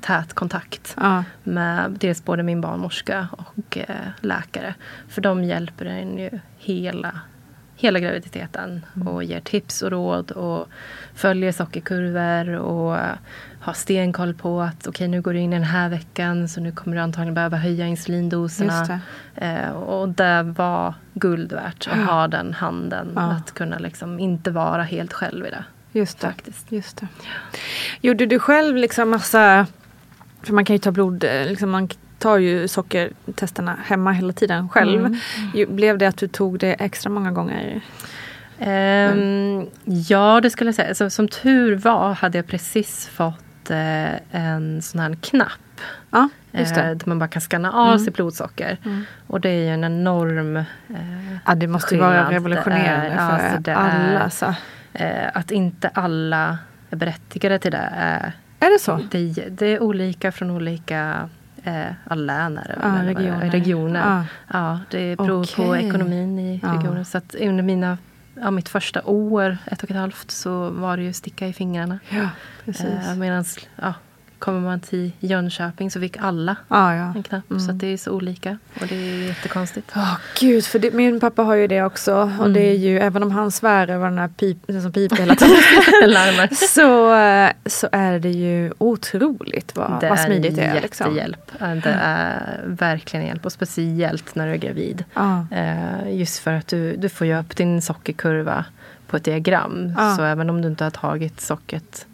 [0.00, 1.24] tät kontakt ja.
[1.44, 4.74] med dels både min barnmorska och eh, läkare.
[5.08, 7.20] För de hjälper en ju hela,
[7.76, 9.08] hela graviditeten mm.
[9.08, 10.68] och ger tips och råd och
[11.14, 12.98] följer sockerkurvor och
[13.60, 16.60] ha stenkoll på att okej okay, nu går du in i den här veckan så
[16.60, 19.00] nu kommer du antagligen behöva höja insulindoserna.
[19.34, 19.46] Det.
[19.46, 23.12] Eh, och det var guld värt att ha den handen.
[23.14, 23.20] Ja.
[23.20, 25.64] Att kunna liksom inte vara helt själv i det.
[25.92, 26.26] Just det.
[26.26, 26.72] Faktiskt.
[26.72, 27.08] Just det.
[28.00, 29.66] Gjorde du själv liksom massa,
[30.42, 31.88] för man kan ju ta blod, eh, liksom man
[32.24, 35.00] tar ju sockertesterna hemma hela tiden själv.
[35.00, 35.18] Mm.
[35.54, 35.76] Mm.
[35.76, 37.80] Blev det att du tog det extra många gånger?
[38.58, 40.94] Um, ja, det skulle jag säga.
[40.94, 45.80] Så, som tur var hade jag precis fått eh, en sån här knapp.
[46.10, 46.82] Ja, just det.
[46.82, 47.98] Eh, där man bara kan skanna av mm.
[47.98, 48.78] sitt blodsocker.
[48.84, 49.04] Mm.
[49.26, 50.64] Och det är ju en enorm eh,
[51.46, 52.14] Ja, det måste skillnad.
[52.14, 54.30] vara revolutionerande för alltså alla.
[54.30, 54.54] Så.
[54.92, 56.58] Eh, att inte alla
[56.90, 57.88] är berättigade till det.
[57.92, 59.00] Är, är det så?
[59.10, 61.28] Det, det är olika från olika
[61.64, 63.50] eh, län ja, regioner.
[63.50, 64.00] regioner.
[64.00, 64.24] Ja.
[64.52, 64.80] ja.
[64.90, 65.66] det beror okay.
[65.66, 66.98] på ekonomin i regionen.
[66.98, 67.04] Ja.
[67.04, 67.98] Så att under mina
[68.34, 71.98] ja, mitt första år, ett och ett halvt, så var det ju sticka i fingrarna.
[72.08, 72.28] Ja,
[72.64, 72.86] precis.
[72.86, 73.44] Eh, Medan
[73.76, 73.94] ja,
[74.44, 77.12] kommer man till Jönköping så fick alla ah, ja.
[77.16, 77.50] en knapp.
[77.50, 77.60] Mm.
[77.60, 79.96] Så det är så olika och det är jättekonstigt.
[79.96, 82.14] Oh, Gud, för det, min pappa har ju det också.
[82.14, 82.52] Och mm.
[82.52, 86.48] det är ju, även om han svär över den här pip, som piper hela tiden.
[86.56, 87.14] så,
[87.66, 90.80] så är det ju otroligt vad, det vad smidigt det är.
[90.80, 91.06] Liksom.
[91.06, 91.52] Jättehjälp.
[91.58, 95.04] Det är verkligen hjälp och speciellt när du är gravid.
[95.14, 95.42] Ah.
[96.08, 98.64] Just för att du, du får ju upp din sockerkurva
[99.06, 99.94] på ett diagram.
[99.96, 100.16] Ah.
[100.16, 102.06] Så även om du inte har tagit sockret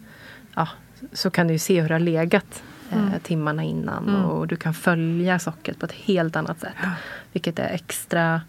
[0.55, 0.67] ja,
[1.13, 3.19] så kan du se hur det har legat eh, mm.
[3.19, 4.09] timmarna innan.
[4.09, 4.25] Mm.
[4.25, 6.75] Och du kan följa sockret på ett helt annat sätt.
[7.33, 8.41] Vilket är extra,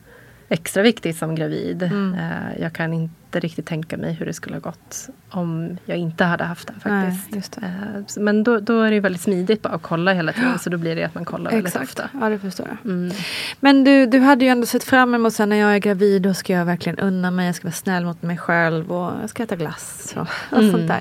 [0.52, 1.82] extra viktigt som gravid.
[1.82, 2.14] Mm.
[2.14, 6.24] Eh, jag kan inte riktigt tänka mig hur det skulle ha gått om jag inte
[6.24, 7.58] hade haft den faktiskt.
[7.60, 7.70] Nej.
[7.96, 10.58] Eh, men då, då, är det väldigt smidigt bara att kolla hela tiden.
[10.58, 11.84] Så då blir det att man kollar väldigt Exakt.
[11.84, 12.10] ofta.
[12.20, 12.92] Ja, det förstår jag.
[12.92, 13.12] Mm.
[13.60, 16.22] Men du, du hade ju ändå sett fram emot sen när jag är gravid.
[16.22, 17.46] Då ska jag verkligen unna mig.
[17.46, 18.92] Jag ska vara snäll mot mig själv.
[18.92, 20.70] Och jag ska äta glass och, och mm.
[20.70, 21.00] sånt där.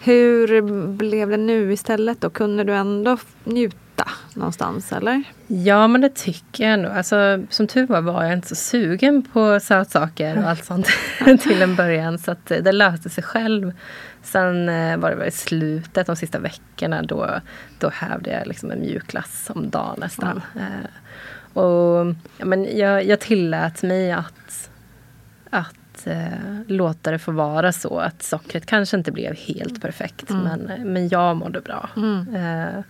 [0.00, 2.30] Hur blev det nu istället då?
[2.30, 3.76] Kunde du ändå njuta
[4.34, 5.22] någonstans eller?
[5.46, 6.92] Ja men det tycker jag nog.
[6.92, 10.88] Alltså, som tur var var jag inte så sugen på sötsaker och allt sånt
[11.40, 12.18] till en början.
[12.18, 13.72] Så att det löste sig själv.
[14.22, 17.40] Sen eh, var det väl i slutet, de sista veckorna, då,
[17.78, 20.42] då hävde jag liksom en mjukglass om dagen nästan.
[20.54, 20.90] Eh,
[21.62, 24.70] och, ja, men jag, jag tillät mig att,
[25.50, 30.42] att eh, låta det få vara så att sockret kanske inte blev helt perfekt mm.
[30.42, 31.90] men, men jag mådde bra.
[31.96, 32.34] Mm.
[32.34, 32.82] Eh,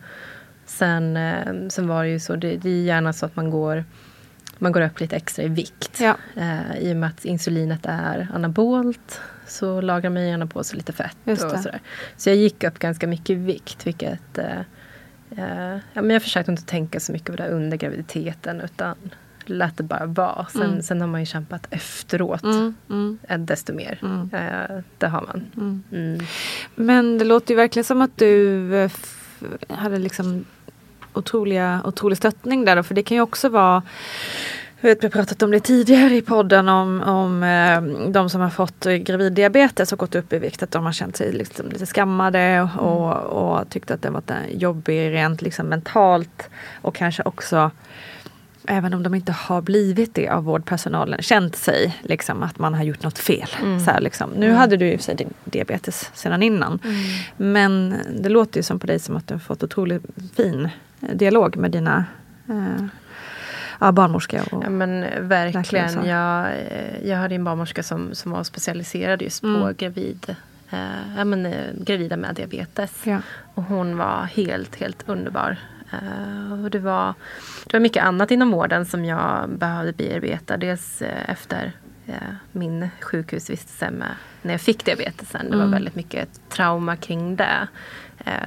[0.67, 3.85] Sen, eh, sen var det ju så, det, det är gärna så att man går
[4.59, 6.01] man går upp lite extra i vikt.
[6.01, 6.17] Ja.
[6.37, 10.93] Eh, I och med att insulinet är anabolt så lagrar man gärna på sig lite
[10.93, 11.17] fett.
[11.25, 11.81] Och sådär.
[12.17, 13.87] Så jag gick upp ganska mycket i vikt.
[13.87, 14.59] Vilket, eh,
[15.37, 18.95] eh, ja, men jag försökte inte tänka så mycket på det under graviditeten utan
[19.45, 20.47] lät det bara vara.
[20.53, 20.83] Sen, Mm.
[20.83, 23.19] sen har man ju kämpat efteråt Mm, mm.
[23.29, 23.99] eh, desto mer.
[24.03, 24.31] Mm.
[24.99, 25.45] Det har man.
[25.57, 25.83] Mm.
[25.93, 26.27] Mm.
[26.75, 28.89] Men det låter ju verkligen som att du
[29.69, 30.45] hade liksom
[31.17, 33.83] otroliga, otrolig stöttning där då, för det kan ju också vara
[34.81, 38.41] jag vet, vi har pratat om det tidigare i podden om, om eh, de som
[38.41, 40.63] har fått graviddiabetes och gått upp i vikt.
[40.63, 44.31] Att de har känt sig liksom lite skammade och, och, och tyckt att det varit
[44.31, 46.49] eh, jobbig rent liksom mentalt.
[46.83, 47.71] Och kanske också,
[48.67, 52.85] även om de inte har blivit det av vårdpersonalen, känt sig liksom att man har
[52.85, 53.49] gjort något fel.
[53.85, 54.31] Så här, liksom.
[54.31, 56.79] Nu hade du i och för sig diabetes sedan innan.
[57.37, 60.03] Men det låter ju som på dig som att du har fått otroligt
[60.37, 60.69] fin
[61.01, 62.05] dialog med dina
[62.49, 62.87] eh,
[63.81, 64.43] ja, barnmorska.
[64.51, 66.05] Och, Ja, men Verkligen.
[66.07, 69.75] Jag, eh, jag hade en barnmorska som, som var specialiserad just på Mm.
[69.79, 70.37] gravid,
[70.71, 70.79] eh,
[71.17, 73.01] ja, men, eh, gravida med diabetes.
[73.07, 73.19] Ja.
[73.55, 75.57] Och hon var helt, helt underbar.
[75.93, 77.15] Eh, och det, var,
[77.67, 80.57] det var mycket annat inom vården som jag behövde bearbeta.
[80.57, 81.73] Dels eh, efter
[82.07, 82.15] eh,
[82.53, 84.09] min sjukhusvistelse med,
[84.43, 85.45] när jag fick diabetesen.
[85.51, 85.71] Det var Mm.
[85.73, 87.69] väldigt mycket trauma kring det.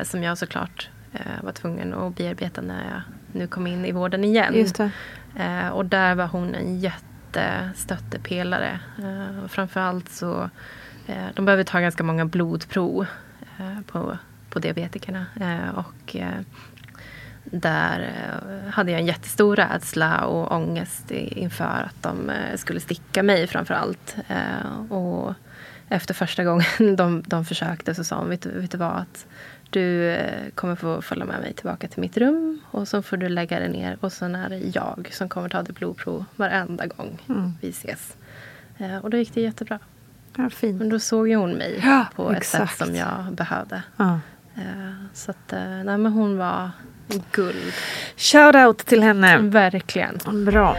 [0.04, 3.02] Som jag såklart eh, var tvungen att bearbeta när jag
[3.39, 4.56] nu kom in i vården igen.
[4.56, 4.91] Just det.
[5.36, 8.80] Eh, och där var hon en jättestöttepelare.
[8.98, 10.50] Eh, framförallt så
[11.08, 13.06] eh, de behöver ta ganska många blodprov
[13.86, 14.17] på,
[14.50, 15.26] på diabetikerna.
[15.76, 16.15] Och
[17.43, 18.12] där
[18.72, 24.15] hade jag en jättestor rädsla och ångest inför att de skulle sticka mig framförallt.
[24.89, 25.34] Och
[25.89, 28.95] efter första gången de, de försökte så sa hon, vet, vet du vad?
[28.95, 29.28] Att
[29.70, 33.30] du eh, kommer få följa med mig tillbaka till mitt rum och så får du
[33.30, 37.18] lägga dig ner och sen är det jag som kommer ta ditt blodprov varenda gång
[37.30, 37.54] Mm.
[37.62, 38.18] vi ses.
[38.78, 39.80] Eh, och då gick det jättebra.
[40.38, 40.80] Ja, fint.
[40.80, 42.78] Men då såg ju hon mig Ja, på ett exakt.
[42.78, 43.84] sätt som jag behövde.
[43.98, 44.20] Ja.
[44.56, 46.70] Eh, så att, nej men hon var
[47.32, 47.74] guld.
[48.18, 49.38] Shout out till henne.
[49.38, 50.18] Verkligen.
[50.46, 50.78] Bra.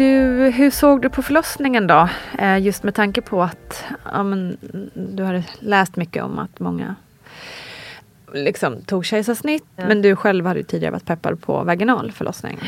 [0.00, 2.08] Du, hur såg du på förlossningen då?
[2.38, 4.56] Eh, just med tanke på att ja, men,
[4.94, 6.94] du hade läst mycket om att många
[8.34, 9.64] liksom, tog kejsarsnitt.
[9.76, 9.88] Ja.
[9.88, 12.58] Men du själv hade ju tidigare varit peppad på vaginal förlossning.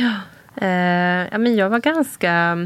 [0.56, 0.68] Eh,
[1.32, 2.58] ja, men jag var ganska...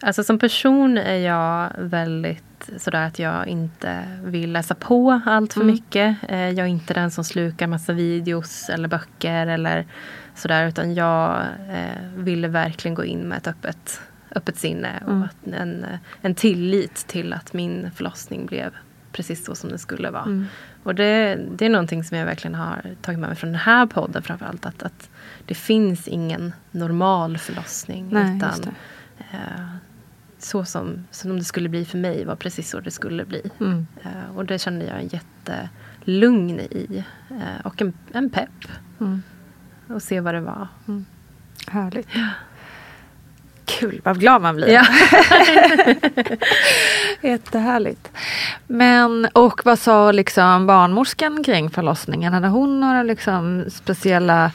[0.00, 5.60] Alltså som person är jag väldigt sådär att jag inte vill läsa på allt för
[5.60, 5.74] Mm.
[5.74, 6.16] mycket.
[6.28, 9.86] Eh, jag är inte den som slukar massa videos eller böcker eller
[10.34, 10.68] sådär.
[10.68, 14.00] Utan jag eh, ville verkligen gå in med ett öppet,
[14.36, 15.28] öppet sinne och Mm.
[15.44, 15.86] en,
[16.22, 18.70] en tillit till att min förlossning blev
[19.12, 20.22] precis så som det skulle vara.
[20.22, 20.44] Mm.
[20.82, 23.86] Och det, det är någonting som jag verkligen har tagit med mig från den här
[23.86, 24.66] podden framförallt.
[24.66, 25.10] Att, att
[25.46, 28.08] det finns ingen normal förlossning.
[28.10, 28.74] Nej, utan
[29.18, 29.66] eh,
[30.38, 33.50] så som, som det skulle bli för mig var precis så det skulle bli.
[33.60, 33.86] Mm.
[34.02, 37.04] Eh, och det kände jag en jättelugn i.
[37.30, 38.64] Eh, och en, en pepp.
[39.00, 39.22] Mm.
[39.88, 40.68] Och se vad det var.
[41.68, 42.08] Härligt.
[43.78, 44.68] Kul, vad glad man blir.
[44.68, 44.86] Ja.
[47.28, 48.10] Jättehärligt.
[48.66, 52.32] Men, och vad sa liksom barnmorskan kring förlossningen?
[52.32, 54.52] Hade hon några liksom speciella,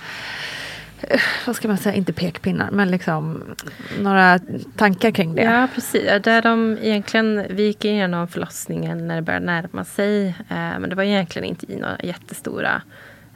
[1.02, 3.44] eh, vad ska man säga, inte pekpinnar, men liksom
[4.00, 4.40] några
[4.78, 5.42] tankar kring det?
[5.42, 6.04] Ja, precis.
[6.24, 10.28] Där de egentligen, vi gick igenom förlossningen när det började närma sig.
[10.28, 12.82] Eh, men det var egentligen inte i några jättestora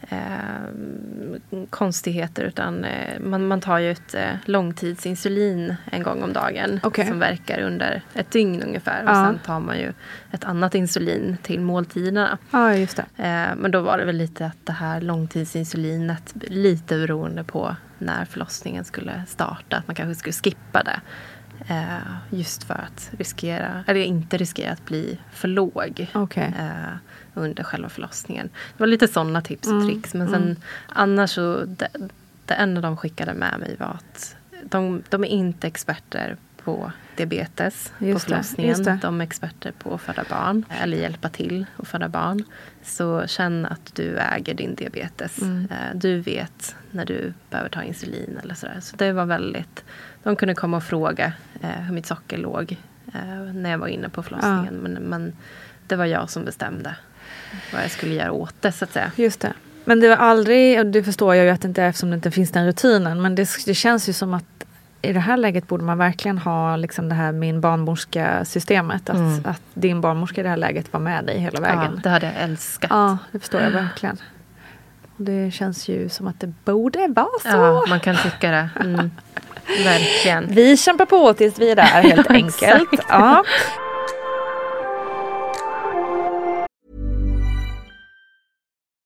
[0.10, 2.44] eh, konstigheter.
[2.44, 6.80] Utan eh, man, man tar ju ett eh, långtidsinsulin en gång om dagen.
[6.84, 7.08] Okej.
[7.08, 9.04] Som verkar under ett dygn ungefär.
[9.04, 9.26] Och Ja.
[9.26, 9.94] sen tar man ju
[10.32, 12.38] ett annat insulin till måltiderna.
[12.52, 13.24] Ja, just det.
[13.24, 18.26] Eh, men då var det väl lite att det här långtidsinsulinet, lite beroende på när
[18.26, 21.00] förlossningen skulle starta, att man kanske skulle skippa det.
[21.68, 21.86] Eh,
[22.30, 26.54] just för att riskera, eller inte riskera att bli för låg Okej.
[27.36, 28.50] Under själva förlossningen.
[28.78, 30.13] Det var lite sådana tips och Mm, tricks.
[30.13, 31.88] Men sen annars så, det,
[32.45, 37.93] det enda de skickade med mig var att de, de är inte experter på diabetes
[38.00, 38.84] på Just det, förlossningen.
[38.84, 39.00] det.
[39.02, 42.43] De är experter på att föda barn eller hjälpa till att föda barn.
[42.84, 45.41] Så känn att du äger din diabetes.
[45.41, 45.67] Mm.
[45.71, 48.78] Eh, Du vet när du behöver ta insulin eller sådär.
[48.82, 49.84] Så det var väldigt...
[50.24, 52.78] De kunde komma och fråga eh, hur mitt socker låg
[53.13, 54.76] eh, när jag var inne på förlossningen.
[54.76, 55.34] Men, men
[55.88, 56.95] det var jag som bestämde
[57.73, 59.12] vad jag skulle göra åt det så att säga.
[59.15, 59.53] Just det.
[59.86, 62.15] Men det var aldrig, och det förstår jag ju att det inte är eftersom det
[62.15, 64.43] inte finns den rutinen, men det, det känns ju som att
[65.01, 69.10] i det här läget borde man verkligen ha liksom det här min barnmorska-systemet.
[69.10, 69.41] Att, Mm.
[69.45, 71.91] att din barnmorska i det här läget var med dig hela vägen.
[71.95, 72.89] Ja, det hade jag älskat.
[72.93, 74.17] Ja, det förstår jag verkligen.
[75.17, 77.47] Det känns ju som att det borde vara så.
[77.49, 78.69] Ja, man kan tycka det.
[78.79, 79.12] Mm.
[79.84, 80.47] Verkligen.
[80.49, 82.89] Vi kämpar på tills vi är där helt enkelt.
[83.10, 83.43] Ja.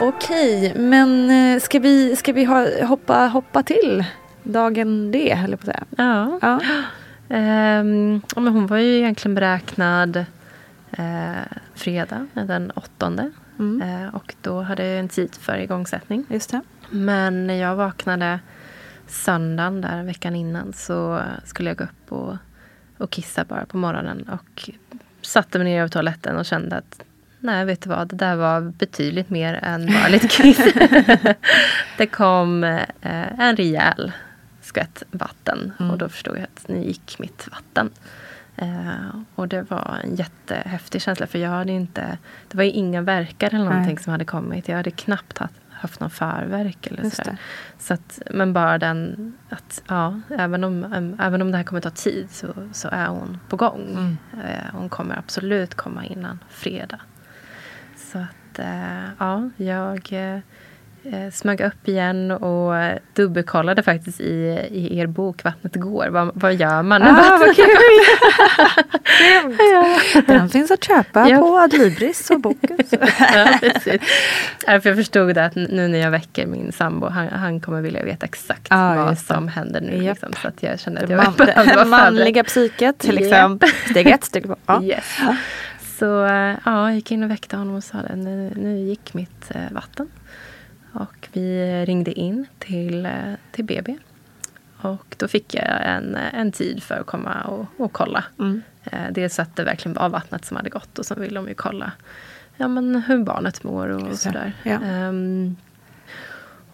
[0.00, 4.04] Okej, men eh, ska vi, ska vi ha, hoppa, hoppa till
[4.42, 5.84] dagen D, höll jag på att säga.
[5.96, 6.38] Ja.
[6.42, 6.60] Ja.
[8.34, 10.16] Ja, men hon var ju egentligen beräknad
[10.90, 13.30] eh, fredag den åttonde.
[13.58, 13.82] Mm.
[13.82, 16.24] Eh, och då hade jag en tid för igångsättning.
[16.28, 16.60] Just det.
[16.90, 18.40] Men när jag vaknade
[19.06, 22.36] söndagen där veckan innan så skulle jag gå upp och,
[22.98, 24.28] och kissa bara på morgonen.
[24.32, 24.70] Och
[25.22, 27.02] satte mig ner över toaletten och kände att
[27.40, 30.58] nej, vet du vad, det där var betydligt mer än lite kiss.
[31.96, 34.12] det kom eh, en rejäl
[34.62, 35.90] skvätt vatten Mm.
[35.90, 37.90] och då förstod jag att nu gick mitt vatten.
[38.56, 43.02] Eh, och det var en jättehäftig känsla för jag hade inte, det var ju inga
[43.02, 44.02] verkar eller någonting Nej.
[44.04, 44.68] som hade kommit.
[44.68, 47.22] Jag hade knappt haft, haft någon förverk eller så.
[47.78, 51.80] Så att, men bara den att ja, även om, äm, även om det här kommer
[51.80, 53.86] ta tid så, så är hon på gång.
[53.90, 54.16] Mm.
[54.44, 57.00] Eh, hon kommer absolut komma innan fredag.
[58.12, 60.34] Så att eh, ja, jag eh,
[61.14, 62.74] eh, smög upp igen och
[63.14, 64.34] dubbelkollade faktiskt i,
[64.70, 66.08] i er bok Vattnet går.
[66.08, 67.66] Vad, vad gör man när Ah, vattnet vad kul!
[69.18, 70.26] Grymt.
[70.26, 71.36] Den finns att köpa Ja.
[71.38, 72.78] på Adlibris och boken.
[73.18, 74.02] ja, precis.
[74.66, 78.04] Ja, för jag förstod att nu när jag väcker min sambo, han, han kommer vilja
[78.04, 79.34] veta exakt Ja, vad just det.
[79.34, 79.92] som händer nu.
[80.04, 80.16] Japp.
[80.22, 83.14] Liksom, så att jag kände att Det, jag man, behövde det vara manliga psyket, Japp.
[83.14, 83.60] liksom.
[83.90, 84.56] Steg ett, steg två.
[84.66, 84.82] Ja.
[84.82, 85.18] Yes.
[85.98, 88.16] Så eh, ja, jag gick in och väckte honom och sa det.
[88.16, 90.08] Nu, nu gick mitt eh, vatten.
[90.92, 93.98] Och vi ringde in till, eh, till BB.
[94.80, 98.24] Och då fick jag en, en tid för att komma och, och kolla.
[98.38, 98.62] Mm.
[98.84, 101.54] Eh, dels att det verkligen var vattnet som hade gått och så ville de ju
[101.54, 101.92] kolla
[102.58, 104.52] ja, men hur barnet mår och sådär.
[104.62, 104.80] Ja.
[104.82, 105.56] Ehm,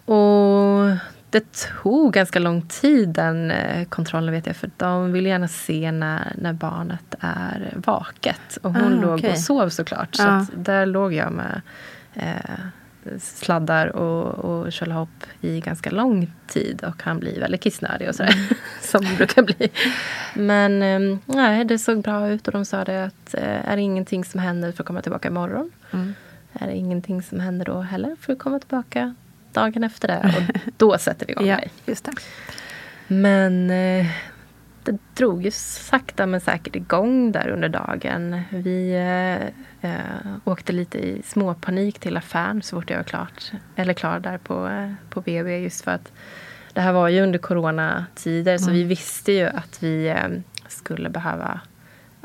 [0.05, 0.97] och
[1.35, 4.55] det tog ganska lång tid den eh, kontrollen vet jag.
[4.55, 8.57] För de vill gärna se när, när barnet är vaket.
[8.61, 9.31] Och hon Ah, låg okej.
[9.31, 10.15] och sov såklart.
[10.15, 10.35] Så Ja.
[10.37, 11.61] att där låg jag med
[12.13, 18.09] eh, sladdar och, och köra hopp i ganska lång tid och han blir väldigt kissnödig
[18.09, 18.33] och sådär.
[18.33, 18.45] Mm.
[18.81, 19.69] som det brukar bli.
[20.33, 23.81] Men eh, nej, det såg bra ut och de sa det att eh, är det
[23.81, 25.71] ingenting som händer för att komma tillbaka imorgon.
[25.91, 26.13] Mm.
[26.53, 29.15] Är det ingenting som händer då heller för att komma tillbaka
[29.55, 30.33] dagen efter det.
[30.37, 32.11] Och då sätter vi igång ja, Just det.
[33.07, 34.07] Men eh,
[34.83, 38.41] det drog ju sakta men säkert igång där under dagen.
[38.49, 43.93] Vi eh, eh, åkte lite i småpanik till affären så fort jag var klart, eller
[43.93, 46.11] klar där på, eh, på BB just för att
[46.73, 48.59] det här var ju under coronatider mm.
[48.59, 50.27] så vi visste ju att vi eh,
[50.67, 51.59] skulle behöva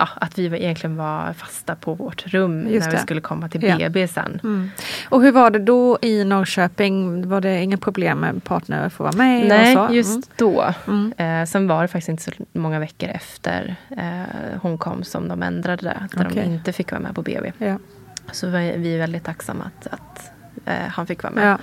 [0.00, 2.96] ja, att vi egentligen var fasta på vårt rum Just när det.
[2.96, 4.40] vi skulle komma till BB sen.
[4.42, 4.70] Mm.
[5.08, 7.28] Och hur var det då i Norrköping?
[7.28, 9.48] Var det inga problem med partner att få vara med?
[9.48, 9.94] Nej, mm.
[9.94, 10.74] just då.
[10.86, 11.12] Mm.
[11.16, 15.42] Eh, sen var det faktiskt inte så många veckor efter eh, hon kom som de
[15.42, 16.18] ändrade det.
[16.18, 16.42] Där okay.
[16.42, 17.52] de inte fick vara med på BB.
[17.58, 17.78] Ja.
[18.32, 20.30] Så vi är väldigt tacksamma att, att
[20.64, 21.50] eh, han fick vara med.
[21.50, 21.58] Ja.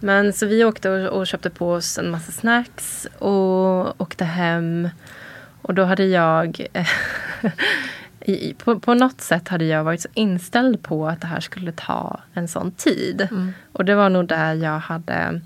[0.00, 4.88] Men så vi åkte och, och köpte på oss en massa snacks och åkte hem.
[5.66, 6.66] Och då hade jag
[8.20, 11.72] i, på, på något sätt hade jag varit så inställd på att det här skulle
[11.72, 13.28] ta en sån tid.
[13.30, 13.52] Mm.
[13.72, 15.40] Och det var nog där jag hade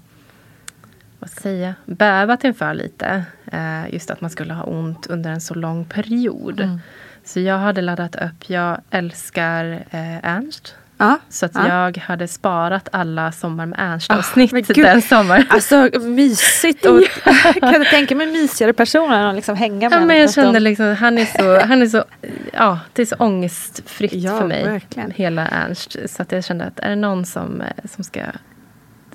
[1.19, 3.25] vad säga, bävat inför lite.
[3.53, 6.61] Eh, just att man skulle ha ont under en så lång period.
[6.61, 6.81] Mm.
[7.25, 8.51] Så jag hade laddat upp.
[8.51, 10.75] Jag älskar eh, Ernst.
[11.01, 11.69] Ja, så att ja.
[11.69, 15.45] jag hade sparat alla Sommar med Ernst-avsnitt oh, den sommaren.
[15.49, 16.87] Alltså mysigt!
[16.87, 17.03] Och
[17.61, 20.01] kan du tänka mig mysigare personer att liksom hänga med?
[20.01, 22.05] Ja, men jag kände liksom, han är så, han är så,
[22.53, 24.65] ja, det är så ångestfritt ja, för mig.
[24.65, 25.11] Verkligen.
[25.11, 25.97] Hela Ernst.
[26.07, 28.21] Så att jag kände att är det någon som, eh, som ska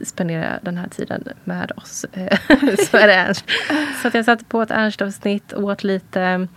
[0.04, 2.38] spendera den här tiden med oss eh,
[2.92, 3.46] så är det Ernst.
[4.02, 6.48] Så att jag satte på ett Ernst-avsnitt, åt lite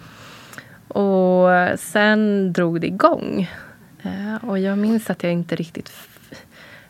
[0.89, 1.49] och
[1.79, 3.49] sen drog det igång.
[4.09, 5.93] Eh, och jag minns att jag inte riktigt...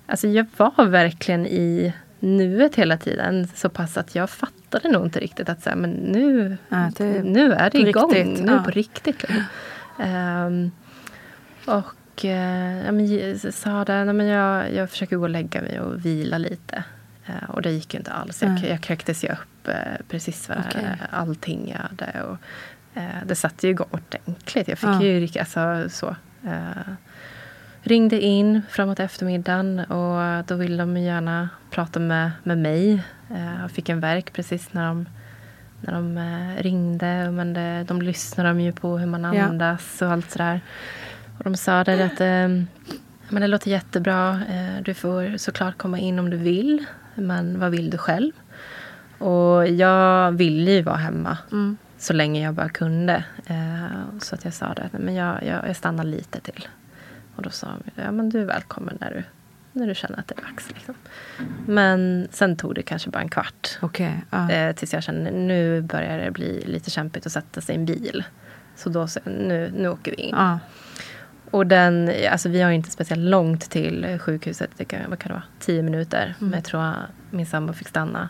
[0.06, 3.48] Alltså jag var verkligen i nuet hela tiden.
[3.54, 7.52] Så pass att jag fattade nog inte riktigt att så men nu, ja, det, nu
[7.52, 8.14] är det igång.
[8.14, 8.62] Riktigt, nu ja.
[8.62, 9.22] på riktigt.
[9.22, 9.44] Liksom.
[9.98, 10.70] Um,
[11.64, 15.80] och uh, ja, men, sa det, nej, men jag, jag försöker gå och lägga mig
[15.80, 16.84] och vila lite.
[17.28, 18.42] Uh, och det gick ju inte alls.
[18.42, 19.74] Jag, jag kräktes ju upp uh,
[20.08, 20.84] precis för okay.
[21.10, 22.22] allting jag hade.
[22.22, 22.36] Och,
[23.26, 24.68] det satte ju igång ordentligt.
[24.68, 25.02] Jag fick ja.
[25.02, 26.16] ju alltså, så.
[27.82, 33.02] Ringde in framåt eftermiddagen och då ville de gärna prata med, med mig.
[33.60, 35.08] Jag fick en verk precis när de,
[35.80, 37.30] när de uh, ringde.
[37.30, 40.06] Men det, de lyssnade ju på hur man andas ja.
[40.06, 40.60] och allt sådär.
[41.38, 42.18] Och de sa det att
[43.30, 44.40] men det låter jättebra.
[44.84, 46.84] Du får såklart komma in om du vill.
[47.14, 48.32] Men vad vill du själv?
[49.18, 51.38] Och jag ville ju vara hemma.
[51.52, 53.24] Mm så länge jag bara kunde.
[53.46, 56.68] Eh, så att jag sa det, men jag, jag, jag stannar lite till.
[57.38, 59.24] Och då sa de, ja men du är välkommen när du,
[59.80, 60.70] när du känner att det är dags.
[60.70, 60.94] Liksom.
[61.66, 63.78] Men sen tog det kanske bara en kvart.
[63.82, 64.50] Okay, uh.
[64.50, 67.86] eh, tills jag kände, nu börjar det bli lite kämpigt att sätta sig i en
[67.86, 68.24] bil.
[68.76, 70.34] Så då sa nu, nu åker vi in.
[70.34, 70.56] Uh.
[71.50, 74.70] Och den, alltså vi har inte speciellt långt till sjukhuset.
[74.76, 75.44] Det kan, vad kan det vara?
[75.58, 76.24] Tio minuter.
[76.24, 76.50] Mm.
[76.50, 76.94] Men jag tror
[77.30, 78.28] min sambo fick stanna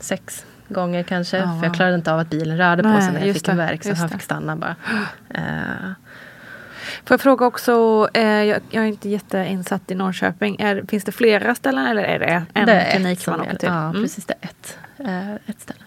[0.00, 1.36] sex gånger kanske.
[1.36, 1.58] Ja.
[1.60, 3.84] För jag klarade inte av att bilen rörde på sig när jag fick en verk.
[3.84, 4.76] Så han fick stanna bara.
[5.34, 5.92] Uh.
[7.04, 10.56] Får jag fråga också, eh, jag, jag, är inte jätteinsatt i Norrköping.
[10.60, 13.68] Är, finns det flera ställen eller är det en det är klinik man åker till?
[13.68, 14.02] Ja, mm.
[14.02, 14.26] precis.
[14.26, 15.80] Det är ett, uh, ett ställe.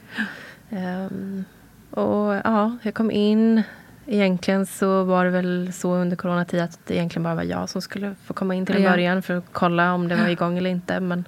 [0.69, 1.45] Um,
[1.91, 3.63] och ja, jag kom in.
[4.05, 7.81] Egentligen så var det väl så under coronatid att det egentligen bara var jag som
[7.81, 10.69] skulle få komma in till en början för att kolla om det var igång eller
[10.69, 10.99] inte.
[10.99, 11.25] Men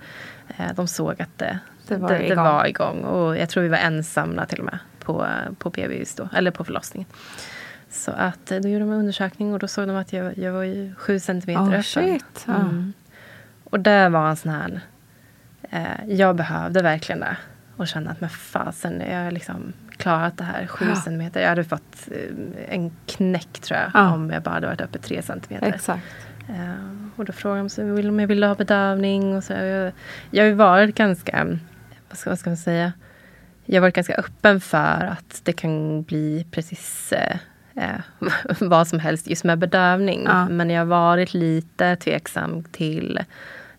[0.58, 2.30] eh, de såg att det, det var, det, igång.
[2.30, 3.04] det var igång.
[3.04, 6.64] Och jag tror vi var ensamma till och med på, på BB då, eller på
[6.64, 7.10] förlossningen.
[8.04, 10.52] Så att eh, då gjorde de en undersökning och då såg de att jag, jag
[10.52, 11.84] var ju sju centimeter oh, öppen.
[11.84, 12.46] Shit.
[12.48, 12.94] Mm.
[13.64, 14.82] Och det var en sån här...
[15.70, 17.38] Eh, jag behövde verkligen det.
[17.78, 20.96] Och känna att men fasen, jag har liksom klarat det här sju ja.
[20.96, 21.42] centimeter.
[21.42, 23.92] Jag hade fått eh, en knäck tror jag.
[23.94, 24.14] Ja.
[24.14, 25.68] Om jag bara hade varit uppe tre centimeter.
[25.68, 26.04] Exakt.
[26.50, 29.36] Uh, och då frågade de om jag ville ha bedövning.
[29.36, 29.54] Och så.
[29.54, 29.92] Jag,
[30.32, 31.48] jag har ju varit ganska
[32.10, 32.94] vad ska, vad ska man säga?
[33.66, 37.38] Jag har varit ganska öppen för att det kan bli precis eh,
[37.76, 38.28] eh
[38.60, 40.24] vad som helst just med bedövning.
[40.26, 40.50] Ja.
[40.50, 43.20] Men jag har varit lite tveksam till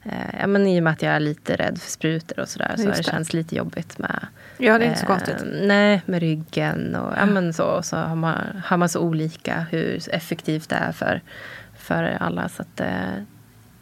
[0.03, 2.75] eh, ja, men I och med att jag är lite rädd för sprutor och sådär
[2.77, 2.97] så det.
[2.97, 4.27] det känns lite jobbigt med
[4.59, 5.43] Ja, det är inte så konstigt.
[5.43, 7.83] Eh, nej, med ryggen och ja, men så.
[7.83, 11.21] Så har man, har man så olika hur effektivt det är för,
[11.79, 12.49] för alla.
[12.49, 13.15] Så att, eh,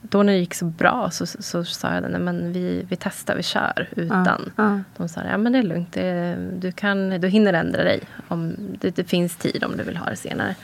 [0.03, 2.97] då när det gick så bra så, så, så sa jag, nej men vi, vi
[2.97, 4.53] testar, vi kör utan.
[4.57, 4.81] Ja, ja.
[4.97, 8.01] De sa, ja men det är lugnt, det, du, kan, du hinner ändra dig.
[8.29, 10.55] Om, det, det finns tid om du vill ha det senare.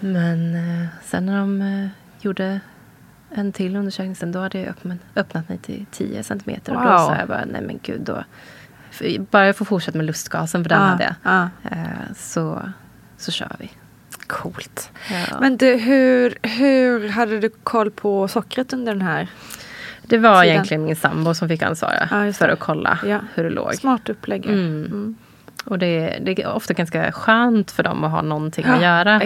[0.00, 1.88] Men eh, sen när de eh,
[2.20, 2.60] gjorde
[3.34, 4.32] en till undersökning sen.
[4.32, 6.76] Då hade jag öppnat, öppnat mig till 10 centimeter.
[6.76, 6.98] Och då Wow.
[6.98, 8.00] sa jag bara, nej men gud.
[8.00, 8.24] Då,
[9.30, 11.14] bara jag får fortsätta med lustgasen, för den Ja, hade jag.
[11.22, 11.48] ja.
[11.70, 12.62] Eh, så,
[13.16, 13.70] så kör vi.
[14.30, 14.90] Coolt.
[15.10, 15.40] Ja.
[15.40, 19.28] Men du, hur, hur hade du koll på sockret under den här?
[20.02, 20.46] det var sidan.
[20.52, 23.18] egentligen min sambo som fick ansvara Ja, för att kolla Ja.
[23.34, 23.74] hur det låg.
[23.74, 24.46] Smart upplägg.
[24.46, 24.84] Mm.
[24.84, 25.16] Mm.
[25.64, 29.22] Och det, det är ofta ganska skönt för dem att ha någonting Ja, att göra.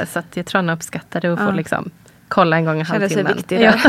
[0.00, 1.90] Eh, så att jag tror han uppskattade att få liksom,
[2.28, 3.36] kolla en gång i Kände sig halvtimmen.
[3.36, 3.80] viktig där.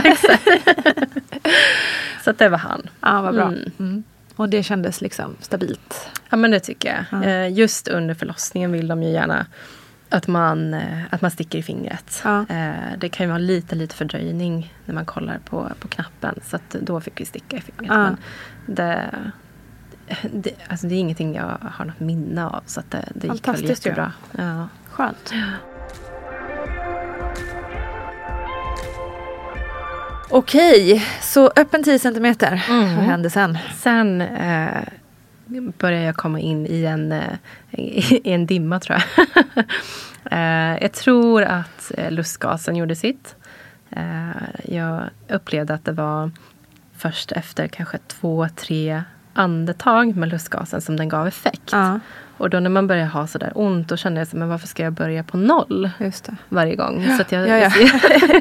[2.23, 2.89] så att det var han.
[3.01, 3.43] Ja, vad bra.
[3.47, 3.71] Mm.
[3.79, 4.03] Mm.
[4.35, 6.09] Och det kändes liksom stabilt.
[6.29, 7.23] Ja men det tycker jag.
[7.23, 7.27] Ja.
[7.29, 9.45] Eh, just under förlossningen vill de ju gärna
[10.11, 12.21] att man, eh, att man sticker i fingret.
[12.23, 12.45] Ja.
[12.49, 16.39] Eh, det kan ju vara lite, lite fördröjning när man kollar på, på knappen.
[16.43, 17.87] Så då fick vi sticka i fingret.
[17.87, 18.03] Ja.
[18.03, 18.17] Men
[18.65, 19.09] det,
[20.33, 22.63] det, alltså det är ingenting jag har något minne av.
[22.65, 24.11] Så det, det gick väl jättebra.
[24.37, 24.67] Ja.
[24.89, 25.33] Skönt.
[30.29, 32.65] Okej, så öppen 10 centimeter.
[32.69, 32.95] Mhm.
[32.95, 33.57] Vad hände sen?
[33.77, 34.83] Sen eh,
[35.77, 37.33] började jag komma in i en, eh,
[37.71, 39.25] i en dimma tror jag.
[40.31, 43.35] eh, jag tror att eh, lustgasen gjorde sitt.
[44.63, 46.31] Jag upplevde att det var
[46.97, 51.69] först efter kanske två, tre andetag med lustgasen som den gav effekt.
[51.71, 51.99] Ja,
[52.37, 54.83] Och då när man började ha sådär ont, då kände jag så, men varför ska
[54.83, 55.89] jag börja på noll
[56.49, 57.15] varje gång?
[57.15, 57.71] Så att jag, Ja, ja.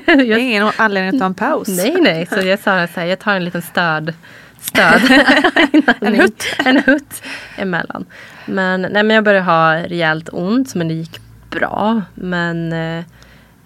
[0.23, 1.69] jag, ingen anledning att ta en paus.
[1.69, 2.27] Nej, nej.
[2.27, 4.15] Så jag sa så här, jag tar en liten stöd.
[4.61, 5.01] Stöd.
[6.01, 6.45] En hutt.
[6.65, 7.23] en hutt
[7.57, 8.07] emellan.
[8.47, 12.03] Men, nej, men jag började ha rejält ont, men det gick bra.
[12.15, 13.05] Men eh,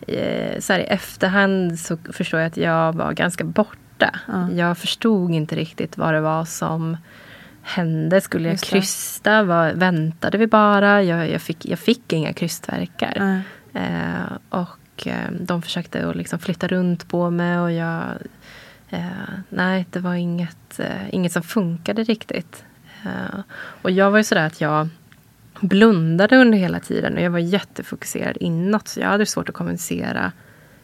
[0.07, 4.11] eh, så här, i efterhand så förstår jag att jag var ganska borta.
[4.27, 4.51] Ja.
[4.51, 6.97] Jag förstod inte riktigt vad det var som
[7.63, 8.21] hände.
[8.21, 9.43] Skulle jag krysta?
[9.43, 11.03] Vad, väntade vi bara?
[11.03, 13.17] Jag, jag, fick, jag fick inga krystverkar.
[13.19, 13.43] Nej.
[13.75, 18.03] Eh, och eh, de försökte att liksom flytta runt på mig och jag...
[18.89, 19.01] Eh,
[19.49, 22.65] nej, det var inget, eh, inget som funkade riktigt.
[23.05, 23.41] Eh,
[23.83, 24.89] och jag var ju sådär att jag
[25.61, 28.89] blundade under hela tiden och jag var jättefokuserad inåt.
[28.89, 30.23] Så jag hade svårt att kommunicera.
[30.23, 30.35] Just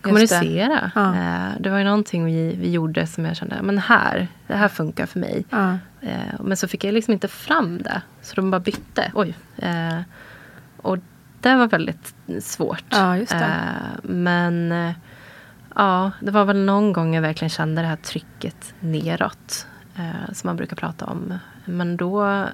[0.02, 0.08] det.
[0.08, 0.90] kommunicera.
[0.94, 1.14] Ja.
[1.14, 4.68] Eh, det var ju någonting vi, vi gjorde som jag kände, men här, det här
[4.68, 5.44] funkar för mig.
[5.50, 5.78] Ja.
[6.00, 8.02] Eh, men så fick jag liksom inte fram det.
[8.22, 9.12] Så de bara bytte.
[9.14, 9.34] Oj.
[9.56, 10.00] Eh,
[10.76, 10.98] och
[11.40, 12.84] det var väldigt svårt.
[12.88, 13.16] Ja,
[14.02, 14.74] men
[15.74, 19.66] ja, det var väl någon gång jag verkligen kände det här trycket neråt.
[19.96, 21.38] Eh, som man brukar prata om.
[21.64, 22.46] Men då,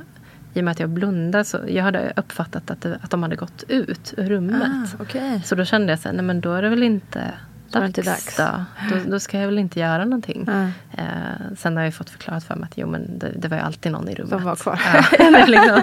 [0.55, 3.37] i och med att jag blundade, så jag hade uppfattat att, det, att de hade
[3.37, 4.95] gått ut ur rummet.
[4.95, 5.43] Ah, okej.
[5.45, 7.33] Så då kände jag så här, nej men då är det väl inte
[7.71, 8.37] dags, inte dags.
[8.37, 8.65] Då.
[8.91, 10.45] Då, då ska jag väl inte göra någonting.
[10.47, 10.73] Nej.
[10.93, 13.63] Eh, sen har jag fått förklarat för mig att jo, men det, det var ju
[13.63, 14.43] alltid någon i rummet.
[14.43, 14.81] var kvar.
[15.19, 15.83] Ja, liksom,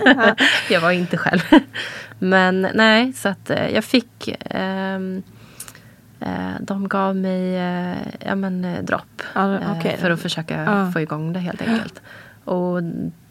[0.70, 1.42] jag var inte själv.
[2.20, 5.00] Men nej, så att eh, jag fick eh,
[6.60, 9.98] de gav mig eh, ja, men, eh, dropp Ja, eh, okej.
[9.98, 10.92] för att försöka Ja.
[10.92, 12.02] få igång det helt enkelt.
[12.44, 12.84] Och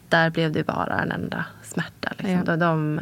[0.09, 2.09] där blev det bara en enda smärta.
[2.17, 2.43] Liksom.
[2.47, 2.55] Ja.
[2.55, 2.99] De, de,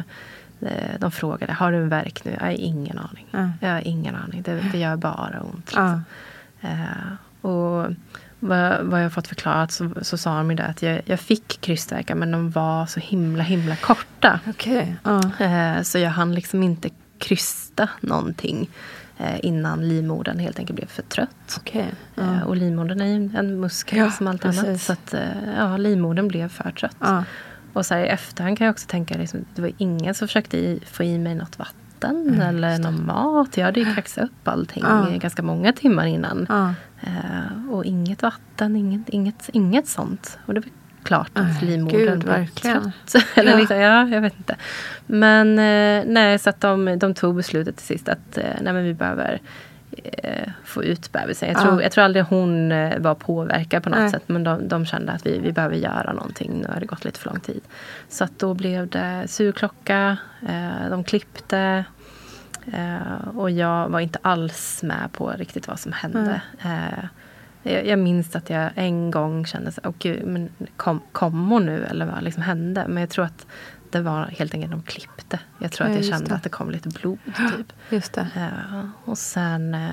[0.68, 2.30] eh, de frågade, har du en värk nu?
[2.40, 3.26] Jag har ingen aning.
[3.30, 3.50] Ja.
[3.60, 4.42] Jag har ingen aning.
[4.42, 5.72] Det, det gör bara ont.
[5.74, 5.82] Ja.
[5.82, 6.04] Liksom.
[6.60, 7.86] Eh, och
[8.40, 12.14] vad, vad jag fått förklarat så, så sa de det att jag, jag fick krystvärkar
[12.14, 14.40] men de var så himla himla korta.
[15.04, 15.20] Ja.
[15.44, 18.68] Eh, så jag hann liksom inte krysta någonting eh,
[19.42, 21.60] innan livmodern helt enkelt blev för trött.
[21.72, 21.82] Ja.
[22.16, 24.56] Eh, och livmodern är ju en muskel Ja, som allt annat.
[24.64, 24.84] precis.
[24.86, 26.96] Så att, eh, ja, livmodern blev för trött.
[27.00, 27.24] Ja.
[27.72, 30.56] Och så här, i efterhand kan jag också tänka, liksom, det var ingen som försökte
[30.58, 33.56] i, få i mig något vatten eller någon mat.
[33.56, 35.06] Jag hade ju kaxat upp allting Ja.
[35.18, 36.46] ganska många timmar innan.
[36.48, 36.74] Ja.
[37.00, 40.38] Eh, och inget vatten, inget, inget, inget sånt.
[40.46, 40.68] Och det var
[41.02, 43.14] klart att Nej, livmodern blev trött.
[43.34, 43.56] Eller Ja.
[43.58, 44.56] liksom, ja, jag vet inte.
[45.06, 48.84] Men eh, nej, så att de, de tog beslutet till sist att eh, nej, men
[48.84, 49.40] vi behöver
[50.04, 51.48] eh, få ut bebisen.
[51.48, 51.82] Jag tror, Ja.
[51.82, 54.10] jag tror aldrig hon var påverkad på något Nej.
[54.10, 54.22] sätt.
[54.26, 56.60] Men de, de kände att vi, vi behöver göra någonting.
[56.60, 57.60] Nu har det gått lite för lång tid.
[58.08, 60.16] Så att då blev det sugklocka.
[60.48, 61.84] Eh, de klippte.
[63.34, 66.40] Och jag var inte alls med på riktigt vad som hände.
[66.64, 67.04] Eh,
[67.62, 71.66] jag, jag minns att jag en gång kände så åh gud, men kom, kom hon
[71.66, 71.84] nu?
[71.84, 72.84] Eller vad liksom hände?
[72.88, 73.46] Men jag tror att
[73.90, 75.38] det var helt enkelt de klippte.
[75.58, 76.34] Jag tror Ja, att jag kände det.
[76.34, 77.18] att det kom lite blod.
[77.56, 77.72] Typ.
[77.90, 78.28] Just det.
[78.36, 79.90] Eh, och sen, eh,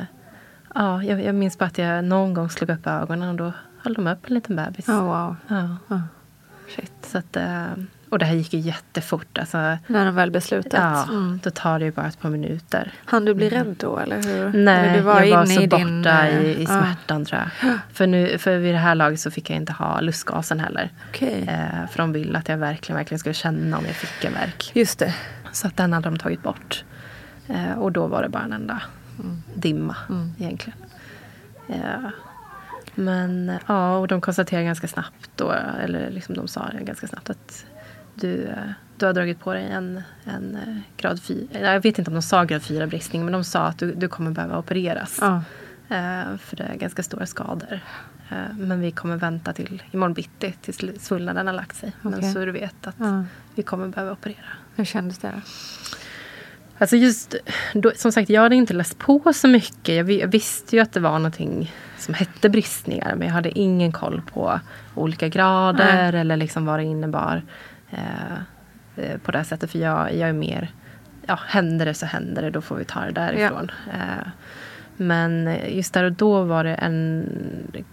[0.76, 3.94] ja, jag, jag minns bara att jag någon gång slog upp ögonen och då höll
[3.94, 4.88] de upp en liten bebis.
[4.88, 5.36] Ja, wow.
[5.48, 5.78] Ja.
[5.88, 6.02] Ja.
[6.76, 6.94] Shit.
[7.02, 7.66] Så att, eh,
[8.10, 9.38] och det här gick ju jättefort.
[9.38, 9.58] Alltså,
[9.88, 10.74] När de väl beslutat.
[10.74, 11.40] ja, Mm.
[11.44, 12.94] då tar det ju bara ett par minuter.
[13.06, 14.46] Han du bli rädd då eller hur?
[14.46, 14.66] Mm.
[14.66, 16.68] Nej, eller du var jag var så i borta din, eh, i, i ja.
[16.68, 17.80] smärtan tror jag.
[17.94, 20.90] För, nu, för vid det här laget så fick jag inte ha lustgasen heller.
[21.10, 21.46] Okej.
[21.48, 24.72] Eh, för de ville att jag verkligen, verkligen skulle känna om jag fick en verk.
[24.74, 25.16] Just det.
[25.52, 26.84] Så att den hade de tagit bort.
[27.48, 28.82] Eh, och då var det bara en enda
[29.54, 29.96] dimma
[30.40, 30.80] egentligen.
[31.70, 32.10] Eh,
[32.96, 35.52] men ja, och de konstaterade ganska snabbt då,
[35.84, 37.66] eller liksom de sa det ganska snabbt att
[38.22, 38.50] du,
[38.98, 41.38] du har dragit på dig en, en eh, grad 4.
[41.52, 44.08] Jag vet inte om de sa grad 4 bristning men de sa att du, du
[44.08, 45.18] kommer behöva opereras.
[45.22, 45.36] Ja.
[45.90, 47.80] Eh, för det är ganska stora skador.
[48.30, 51.92] Eh, men vi kommer vänta till imorgon bitti tills svullnaden har lagt sig.
[52.04, 52.22] Okej.
[52.22, 53.24] Men så du vet att Ja.
[53.56, 54.46] vi kommer behöva operera.
[54.76, 55.42] Hur kändes det då?
[56.82, 57.36] Alltså just,
[57.74, 59.96] då, som sagt, jag hade inte läst på så mycket.
[59.96, 63.16] Jag, vi- jag visste ju att det var någonting som hette bristningar.
[63.16, 64.60] Men jag hade ingen koll på
[64.96, 67.42] olika grader eller liksom vad det innebar.
[67.92, 68.34] Eh,
[68.96, 69.72] eh, på det sättet.
[69.72, 70.72] För jag, jag är mer,
[71.26, 72.50] ja, händer det så händer det.
[72.50, 73.72] Då får vi ta det därifrån.
[73.94, 74.28] Eh,
[75.02, 77.26] men just där och då var det en,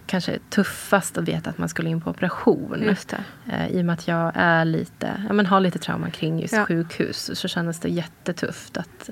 [0.05, 2.83] kanske tuffast att veta att man skulle in på operation.
[2.83, 3.13] Just.
[3.45, 6.53] Eh, I och med att jag är lite, ja, men har lite trauma kring just
[6.53, 6.65] Ja.
[6.65, 9.09] sjukhus så kändes det jättetufft att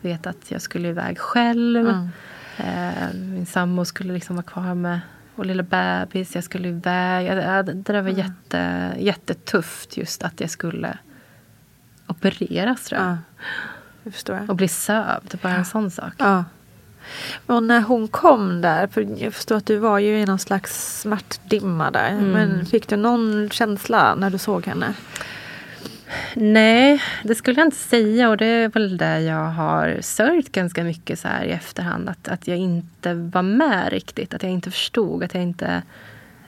[0.00, 1.88] veta att jag skulle iväg själv.
[1.88, 2.08] Mm.
[2.56, 5.00] Eh, min sambo skulle liksom vara kvar med
[5.38, 6.34] vår lilla bebis.
[6.34, 7.26] Jag skulle iväg.
[7.26, 8.16] Det, där var Mm.
[8.16, 10.98] jätte, jättetufft just att jag skulle
[12.06, 13.10] opereras tror jag.
[13.10, 13.16] Ja.
[14.26, 14.50] Jag.
[14.50, 16.12] Och bli sövd, bara en sån sak.
[16.18, 16.44] Ja.
[17.46, 21.00] Och när hon kom där, för jag förstår att du var ju i någon slags
[21.00, 22.08] smärtdimma där.
[22.10, 22.30] Mm.
[22.30, 24.94] Men fick du någon känsla när du såg henne?
[26.34, 28.28] Nej, det skulle jag inte säga.
[28.30, 32.08] Och det är väl det jag har sörjt ganska mycket så här i efterhand.
[32.08, 34.34] Att, att jag inte var med riktigt.
[34.34, 35.22] Att jag inte förstod.
[35.24, 35.82] Att jag inte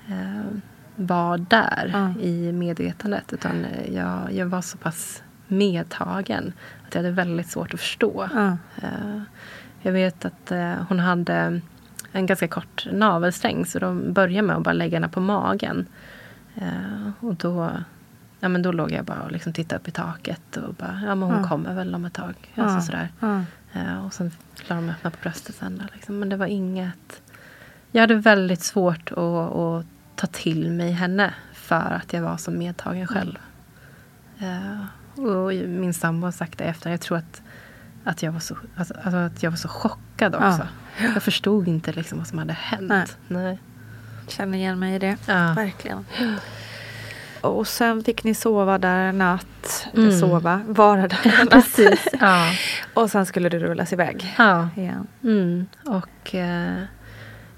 [0.08, 0.56] eh,
[0.96, 2.22] var där Ja.
[2.22, 3.32] i medvetandet.
[3.32, 6.52] Utan jag, jag var så pass medtagen.
[6.86, 8.28] Att jag hade väldigt svårt att förstå.
[8.34, 8.56] Ja.
[8.82, 9.22] Eh,
[9.82, 11.60] jag vet att eh, hon hade
[12.12, 13.66] en ganska kort navelsträng.
[13.66, 15.86] Så de började med att bara lägga henne på magen.
[16.54, 17.70] Eh, och då,
[18.40, 20.56] ja, men då låg jag bara och liksom tittade upp i taket.
[20.56, 21.48] Och bara, ja men hon Ja.
[21.48, 22.34] kommer väl om ett tag.
[22.54, 22.80] Alltså Ja.
[22.80, 23.08] sådär.
[23.20, 23.42] Ja.
[23.80, 24.30] Eh, och sen
[24.68, 25.78] la de öppna på bröstet sen.
[25.78, 26.18] Då, liksom.
[26.18, 27.22] Men det var inget...
[27.92, 29.18] Jag hade väldigt svårt att,
[29.56, 29.86] att
[30.16, 31.34] ta till mig henne.
[31.52, 33.38] För att jag var så medtagen själv.
[34.38, 36.90] Eh, och min sambo har sagt det efter.
[36.90, 37.42] Jag tror att,
[38.04, 40.68] att, jag var så, alltså, alltså att jag var så chockad också.
[41.14, 42.88] Jag förstod inte liksom vad som hade hänt.
[42.88, 43.06] Nej.
[43.42, 43.58] Nej.
[44.28, 45.16] Känner igen mig i det.
[45.26, 45.52] Ja.
[45.56, 46.04] Verkligen.
[47.40, 49.88] Och sen fick ni sova där en natt.
[49.94, 50.12] Mm.
[50.12, 51.50] Sova, vara där en natt.
[51.50, 52.08] Precis.
[52.20, 52.52] Ja.
[52.94, 54.68] Och sen skulle du rullas iväg ja.
[54.76, 55.06] igen.
[55.22, 55.66] Mm.
[55.86, 56.82] Och eh,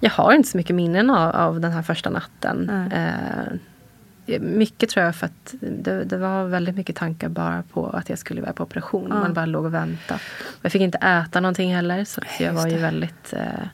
[0.00, 2.70] jag har inte så mycket minnen av, av den här första natten.
[2.92, 8.08] Eh, mycket tror jag för att det, det var väldigt mycket tankar bara på att
[8.08, 9.06] jag skulle iväg på operation.
[9.10, 9.20] Ja.
[9.20, 10.20] Man bara låg och väntade.
[10.42, 12.04] Och jag fick inte äta någonting heller.
[12.04, 12.82] Så jag var ju det.
[12.82, 13.32] väldigt...
[13.32, 13.66] Eh,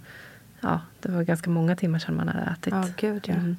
[0.61, 2.75] ja, det var ganska många timmar sedan man hade ätit.
[2.75, 3.35] Ja, gud ja.
[3.35, 3.57] Mm.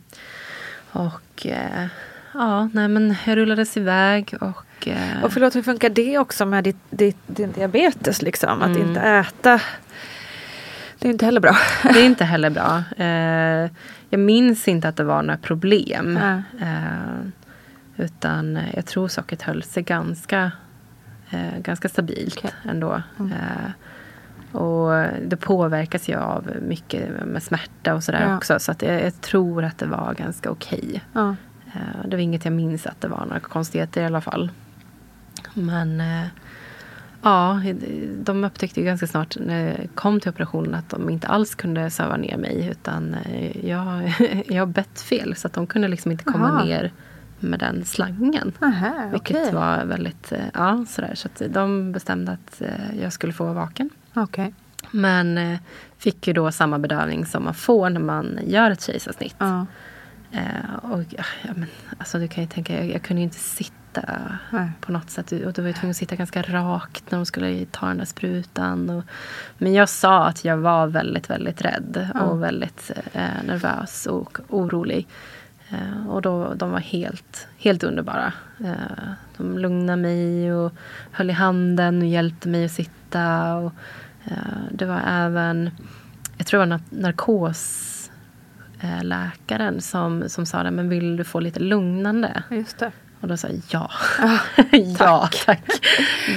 [0.92, 1.88] Och eh,
[2.34, 4.88] ja, nej men jag rullades iväg och...
[4.88, 8.22] Eh, Och förlåt, hur funkar det också med ditt, ditt, din diabetes?
[8.22, 8.62] Liksom?
[8.62, 8.88] Att Mm.
[8.88, 9.62] inte äta.
[11.00, 11.56] Det är inte heller bra.
[11.84, 12.84] Det är inte heller bra.
[12.98, 13.72] Eh,
[14.10, 16.14] jag minns inte att det var några problem.
[16.14, 16.42] Nej.
[16.62, 17.26] Eh,
[18.06, 20.52] utan jag tror sockret höll sig ganska,
[21.30, 22.52] eh, ganska stabilt Okej.
[22.70, 23.02] ändå.
[23.20, 23.32] Mm.
[23.32, 23.72] Eh,
[24.56, 24.92] och
[25.28, 28.38] det påverkas ju av mycket med smärta och sådär Ja.
[28.38, 28.60] också.
[28.60, 31.02] Så att jag, jag tror att det var ganska okej.
[31.14, 31.36] Ja.
[31.74, 34.52] Eh, det var inget jag minns att det var några konstigheter i alla fall.
[35.54, 36.28] Men eh,
[37.22, 37.62] ja,
[38.18, 41.90] de upptäckte ju ganska snart när jag kom till operationen att de inte alls kunde
[41.90, 42.68] söva ner mig.
[42.72, 44.14] Utan eh, jag,
[44.48, 46.64] jag har bett fel så att de kunde liksom inte komma Aha.
[46.64, 46.92] ner
[47.40, 48.54] med den slangen.
[48.62, 49.54] Aha, Vilket okej.
[49.54, 51.16] var väldigt, ja sådär.
[51.16, 52.62] Så att de bestämde att
[53.02, 53.90] jag skulle få vara vaken.
[54.14, 54.54] Okej.
[54.92, 55.58] Men
[55.98, 59.36] fick ju då samma bedövning som man får när man gör ett kejsarsnitt.
[59.38, 59.66] Ja.
[60.32, 61.24] Eh, och, ja,
[61.56, 61.66] men,
[61.98, 64.02] alltså, du kan ju tänka, jag, jag kunde ju inte sitta
[64.52, 64.72] Nej.
[64.82, 65.32] på något sätt.
[65.32, 68.06] Och då var jag tvungen att sitta ganska rakt när de skulle ta den där
[68.06, 68.90] sprutan.
[68.90, 69.04] Och,
[69.58, 72.22] men jag sa att jag var väldigt, väldigt rädd Ja.
[72.22, 75.08] och väldigt eh, nervös och orolig.
[75.70, 78.34] Eh, och då, de var helt, helt underbara.
[78.66, 80.74] Eh, de lugnade mig och
[81.12, 83.56] höll i handen och hjälpte mig att sitta.
[83.56, 83.74] Och,
[84.26, 84.34] eh,
[84.72, 85.70] det var även,
[86.38, 87.96] jag tror det var na- narkos
[89.02, 92.44] läkaren som, som sa det, men vill du få lite lugnande?
[92.52, 92.92] Just det.
[93.22, 93.92] Och då sa jag ja.
[95.00, 95.62] ja, tack.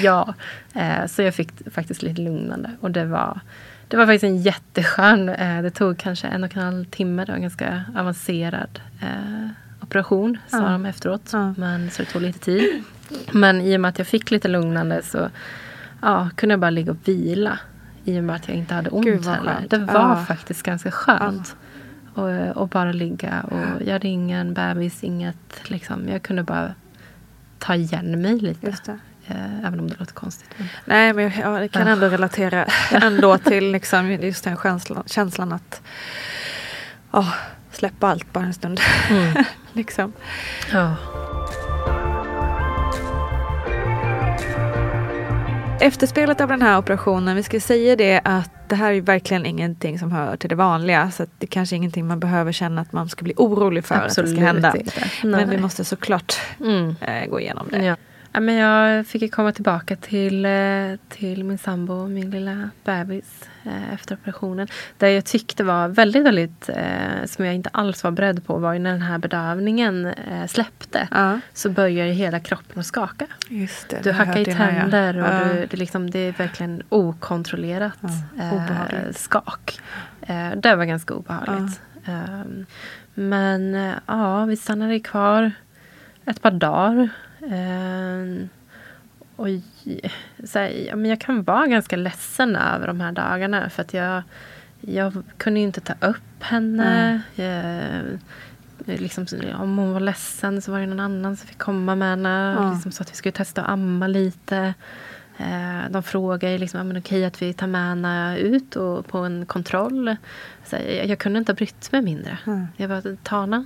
[0.03, 0.35] ja.
[0.75, 2.71] Eh, så jag fick faktiskt lite lugnande.
[2.81, 3.41] Och det var,
[3.89, 7.25] det var faktiskt en jätteskön, eh, det tog kanske en och en halv timme.
[7.25, 9.49] Det var en ganska avancerad eh,
[9.81, 10.69] operation, sa Ja.
[10.69, 11.31] de efteråt.
[11.33, 11.55] Ja.
[11.57, 12.83] Men, så det tog lite tid.
[13.33, 15.29] Men i och med att jag fick lite lugnande så
[16.03, 17.59] ja, kunde jag bara ligga och vila.
[18.05, 19.65] I och med att jag inte hade ont Gud, heller.
[19.69, 20.25] Det var Ja.
[20.29, 21.57] faktiskt ganska skönt.
[22.15, 23.41] Och, och bara ligga.
[23.41, 26.09] Och jag hade ingen bebis, inget liksom.
[26.09, 26.75] Jag kunde bara
[27.59, 28.99] ta igen mig lite.
[29.27, 30.49] Eh, även om det låter konstigt.
[30.57, 35.53] Men, Nej, men jag, jag kan ändå relatera ändå till liksom just den känslan, känslan
[35.53, 35.83] att
[37.11, 37.35] oh,
[37.73, 38.81] släppa allt bara en stund.
[39.11, 39.45] Mm.
[39.73, 40.13] liksom.
[40.73, 40.97] Ja.
[45.81, 49.99] Efterspelet av den här operationen, vi ska säga det att det här är verkligen ingenting
[49.99, 51.11] som hör till det vanliga.
[51.11, 53.95] Så det är kanske är ingenting man behöver känna att man ska bli orolig för
[53.95, 54.77] Absolut att det ska hända.
[54.77, 55.11] inte.
[55.25, 56.95] Men vi måste såklart Mm.
[57.01, 57.85] eh, gå igenom det.
[57.85, 57.97] Ja.
[58.33, 60.51] Ja, men jag fick komma tillbaka till, eh,
[61.09, 63.45] till min sambo och min lilla bebis
[63.93, 64.69] efter operationen.
[64.99, 68.73] Det jag tyckte var väldigt, väldigt, eh, som jag inte alls var beredd på var
[68.73, 71.09] ju när den här bedövningen eh, släppte.
[71.11, 71.41] Ja.
[71.53, 73.27] Så börjar hela kroppen att skaka.
[73.89, 75.45] Det, Du hackar i tänder och Ja.
[75.45, 77.99] du, det, liksom, det är verkligen okontrollerat
[78.39, 79.81] Ja, eh, skak.
[80.21, 81.81] Eh, det var ganska obehagligt.
[82.05, 82.67] Ehm,
[83.15, 85.53] men eh, ja, vi stannade kvar
[86.25, 87.09] ett par dagar.
[87.51, 88.49] Ehm,
[89.37, 89.47] och
[90.45, 93.71] så här, ja, men jag kan vara ganska ledsen över de här dagarna.
[93.71, 94.23] För att jag,
[94.81, 97.23] jag kunde inte ta upp henne.
[97.35, 99.27] Jag, liksom,
[99.61, 102.57] om hon var ledsen så var det någon annan som fick komma med henne.
[102.59, 102.73] Ja.
[102.73, 104.75] Liksom, så att vi skulle testa att amma lite.
[105.39, 109.19] Eh, de frågade liksom, ja, men okej att vi tar med henne ut och på
[109.19, 110.17] en kontroll.
[110.65, 112.39] Så jag, jag kunde inte ha brytt mig mindre.
[112.47, 112.67] Mm.
[112.77, 113.65] Jag var Tana,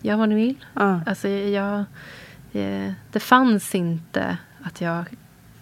[0.00, 0.64] gör vad ni vill.
[0.74, 1.00] Ja.
[1.06, 1.84] Alltså, jag,
[3.12, 5.04] det fanns inte att jag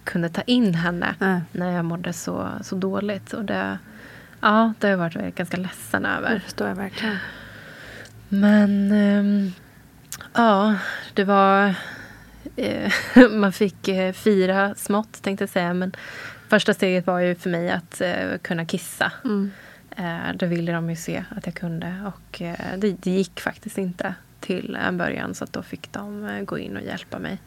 [0.07, 1.41] kunde ta in henne Nej.
[1.51, 3.33] när jag mådde så, så dåligt.
[3.33, 3.77] Och det,
[4.41, 6.39] ja, det har jag varit ganska ledsen Det över.
[6.39, 7.17] förstår jag verkligen.
[8.29, 9.51] Men ehm,
[10.33, 10.75] ja,
[11.13, 11.73] det var...
[12.55, 12.91] Eh,
[13.31, 15.73] man fick eh, fira smått tänkte jag säga.
[15.73, 15.91] Men
[16.49, 19.11] första steget var ju för mig att eh, kunna kissa.
[19.25, 19.51] Mm.
[19.97, 21.95] Eh, det ville de ju se att jag kunde.
[22.05, 25.35] Och eh, det, det gick faktiskt inte till en början.
[25.35, 27.39] Så att då fick de eh, gå in och hjälpa mig.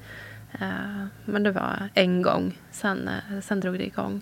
[0.52, 2.58] Eh, men det var en gång.
[2.70, 4.20] Sen, eh, sen drog det igång.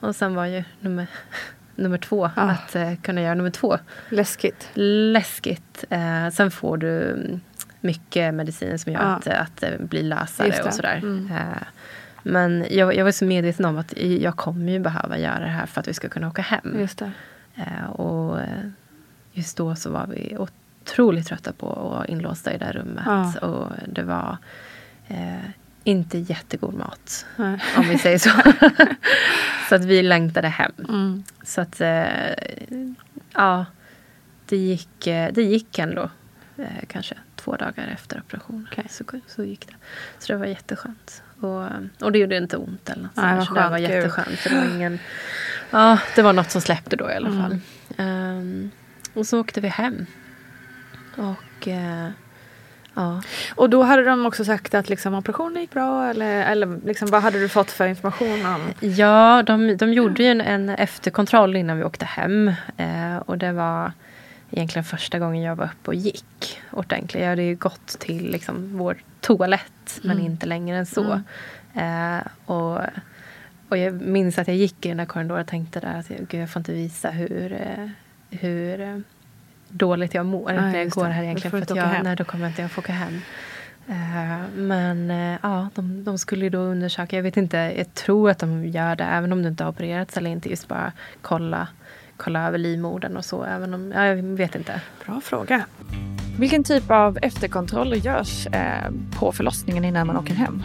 [0.00, 1.06] Och sen var ju nummer,
[1.74, 2.42] nummer två Ah.
[2.50, 3.78] att eh, kunna göra nummer två.
[4.10, 4.68] Läskigt.
[4.74, 5.84] Läskigt.
[6.32, 7.16] Sen får du
[7.80, 9.06] mycket medicin som gör Ja.
[9.06, 10.96] att, att det blir lösare och sådär.
[11.02, 11.30] Mm.
[12.22, 15.66] Men jag, jag var så medveten om att jag kommer ju behöva göra det här
[15.66, 16.76] för att vi ska kunna åka hem.
[16.80, 17.12] Just det.
[17.88, 18.38] Och
[19.32, 23.04] just då så var vi otroligt trötta på att vara inlåsta i det rummet.
[23.06, 23.38] Ja.
[23.40, 24.36] Och det var
[25.08, 25.50] eh,
[25.84, 27.26] inte jättegod mat.
[27.36, 27.58] Nej.
[27.76, 28.30] Om vi säger så.
[29.68, 30.72] så att vi längtade hem.
[30.88, 31.24] Mm.
[31.42, 32.06] Så att eh,
[33.32, 33.66] ja,
[34.46, 36.10] det gick, eh, det gick ändå.
[36.58, 38.68] Eh, kanske två dagar efter operationen.
[38.72, 38.86] Okej.
[38.90, 39.74] Så, så gick det.
[40.18, 41.22] Så det var jätteskönt.
[41.40, 41.64] Och,
[42.00, 44.38] och det gjorde inte ont eller något Nej, så det var skönt, jätteskönt.
[44.38, 44.98] För det var ingen,
[45.70, 47.42] ja, det var något som släppte då i alla Mm.
[47.42, 47.58] fall.
[47.96, 48.70] Ehm,
[49.14, 50.06] och så åkte vi hem.
[51.16, 52.08] Och eh,
[52.96, 53.22] ja.
[53.54, 57.22] Och då hade de också sagt att liksom, operationen gick bra eller, eller liksom, vad
[57.22, 58.60] hade du fått för information om?
[58.80, 62.48] Ja, de, de gjorde ju en, en efterkontroll innan vi åkte hem.
[62.76, 63.92] Eh, och det var
[64.50, 67.22] egentligen första gången jag var uppe och gick ordentligt.
[67.22, 70.26] Jag hade ju gått till liksom, vår toalett, men Mm.
[70.32, 71.20] inte längre än så.
[71.74, 72.80] Eh, och,
[73.68, 76.18] och jag minns att jag gick i den där korridoren och tänkte där att jag,
[76.28, 77.88] gud, jag får inte visa hur, eh,
[78.38, 78.98] hur eh,
[79.68, 81.10] dåligt jag mår Nej, när jag går det.
[81.10, 81.50] här egentligen.
[81.50, 82.04] För att jag, hem.
[82.04, 83.20] nej, då kommer jag inte att få åka hem.
[83.88, 87.16] Eh, men eh, ja, de, de skulle ju då undersöka.
[87.16, 90.16] Jag vet inte, jag tror att de gör det även om du inte har opererats
[90.16, 90.48] eller inte.
[90.50, 90.92] Just bara
[91.22, 91.68] kolla,
[92.16, 93.44] kolla över livmodern och så.
[93.44, 94.80] Även om, ja, jag vet inte.
[95.06, 95.66] Bra fråga.
[96.38, 100.62] Vilken typ av efterkontroller görs eh, på förlossningen innan man åker hem?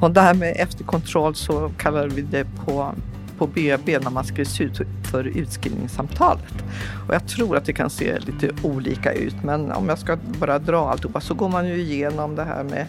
[0.00, 2.94] Och det här med efterkontroll så kallar vi det på,
[3.42, 4.80] på BB när man skrivs ut
[5.10, 6.64] för utskrivningssamtalet.
[7.08, 10.58] Och jag tror att det kan se lite olika ut men om jag ska bara
[10.58, 12.86] dra alltihopa så går man ju igenom det här med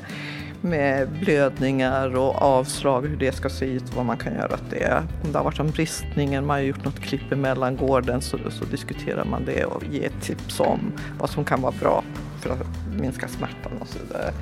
[0.61, 5.03] med blödningar och avslag, hur det ska se ut, vad man kan göra åt det.
[5.23, 8.65] Om det har varit en bristning, man har gjort något klipp i mellangården så, så
[8.65, 10.79] diskuterar man det och ger tips om
[11.19, 12.03] vad som kan vara bra
[12.41, 12.67] för att
[12.99, 14.33] minska smärtan och så vidare.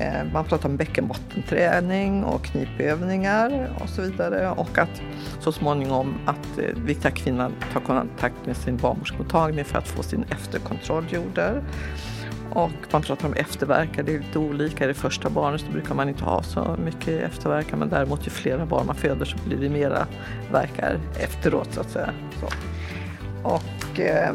[0.00, 5.02] Eh, man pratar om bäckenbottenträning och knipövningar och så vidare och att
[5.40, 10.22] så småningom att eh, viktiga kvinnan tar kontakt med sin barnmorskemottagning för att få sin
[10.22, 11.62] efterkontroll gjord där.
[12.52, 14.84] Och man pratar om efterverkar, det är lite olika.
[14.84, 18.30] I det första barnet så brukar man inte ha så mycket efterverkar men däremot ju
[18.30, 20.06] flera barn man föder så blir det mera
[20.52, 22.10] verkar efteråt så att säga.
[22.40, 22.46] Så.
[23.42, 24.34] Och eh,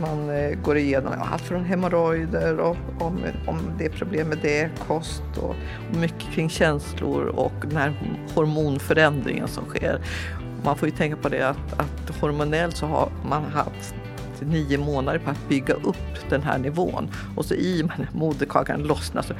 [0.00, 4.70] man eh, går igenom allt från hemorrojder och om, om det är problem med det,
[4.86, 5.56] kost och,
[5.90, 7.92] och mycket kring känslor och den här
[8.34, 10.00] hormonförändringen som sker.
[10.64, 13.94] Man får ju tänka på det att, att hormonellt så har man haft
[14.40, 19.34] nio månader på att bygga upp den här nivån och så i moderkakan lossnar så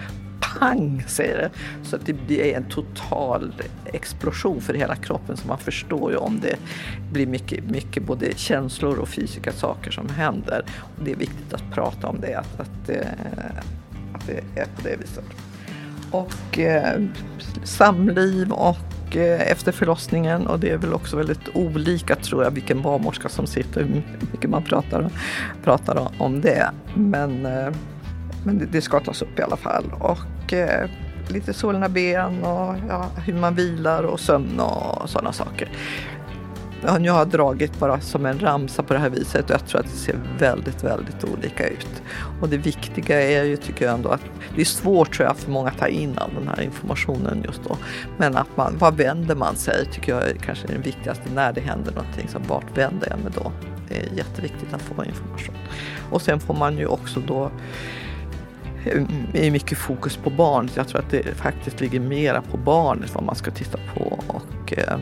[0.58, 1.50] pang säger det.
[1.88, 3.52] Så att det blir en total
[3.84, 6.56] explosion för hela kroppen så man förstår ju om det
[7.12, 10.64] blir mycket, mycket både känslor och fysiska saker som händer.
[10.98, 13.06] Och det är viktigt att prata om det, att, att, eh,
[14.14, 15.24] att det är på det viset.
[16.10, 17.02] Och eh,
[17.64, 22.82] samliv och eh, efter förlossningen och det är väl också väldigt olika tror jag vilken
[22.82, 25.10] barnmorska som sitter, hur mycket man pratar,
[25.64, 26.70] pratar om det.
[26.94, 27.68] Men, eh,
[28.44, 29.84] men det, det ska tas upp i alla fall.
[29.98, 30.18] Och
[30.52, 30.90] eh,
[31.28, 35.68] lite solna ben och ja, hur man vilar och sömn och sådana saker.
[36.82, 39.66] Jag nu har jag dragit bara som en ramsa på det här viset och jag
[39.66, 42.02] tror att det ser väldigt, väldigt olika ut.
[42.40, 44.20] Och det viktiga är ju, tycker jag ändå, att
[44.54, 47.60] det är svårt tror jag för många att ta in all den här informationen just
[47.68, 47.76] då.
[48.16, 51.52] Men att man, vad vänder man sig tycker jag är kanske är det viktigaste när
[51.52, 52.28] det händer någonting.
[52.28, 53.52] Så vart vänder jag mig då?
[53.88, 55.54] Det är jätteviktigt att få information.
[56.10, 57.50] Och sen får man ju också då
[59.34, 60.76] är mycket fokus på barnet.
[60.76, 64.78] Jag tror att det faktiskt ligger mera på barnet vad man ska titta på och
[64.78, 64.98] eh,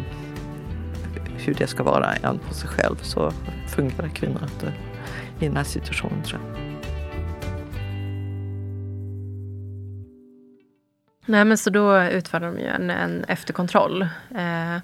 [1.37, 2.97] hur det ska vara än på sig själv.
[3.03, 3.33] Så
[3.68, 4.72] fungerar kvinnor inte
[5.41, 6.68] i den här situationen tror jag.
[11.26, 14.03] Nej men så då utförde de ju en, en efterkontroll.
[14.31, 14.79] Eh,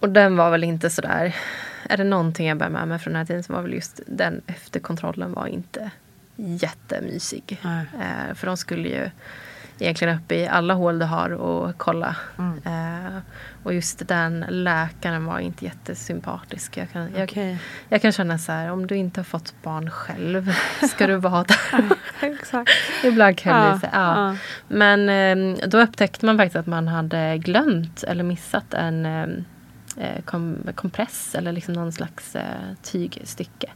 [0.00, 1.36] och den var väl inte sådär...
[1.88, 4.00] Är det någonting jag bär med mig från den här tiden så var väl just
[4.06, 5.90] den efterkontrollen var inte
[6.36, 7.60] jättemysig.
[7.62, 9.10] Eh, för de skulle ju
[9.82, 12.16] egentligen upp i alla hål du har och kolla.
[12.38, 12.60] Mm.
[12.64, 13.20] Eh,
[13.62, 16.76] och just den läkaren var inte jättesympatisk.
[16.76, 17.56] Jag kan, jag, okay.
[17.88, 20.54] jag kan känna så här, om du inte har fått barn själv,
[20.90, 21.88] ska du vara där?
[22.20, 22.70] Exakt.
[23.04, 24.28] Ibland kan ja, det ja.
[24.28, 24.36] ja.
[24.68, 29.22] Men eh, då upptäckte man faktiskt att man hade glömt eller missat en eh,
[29.96, 32.44] eh kom, kompress eller liksom någon slags eh,
[32.82, 33.70] tygstycke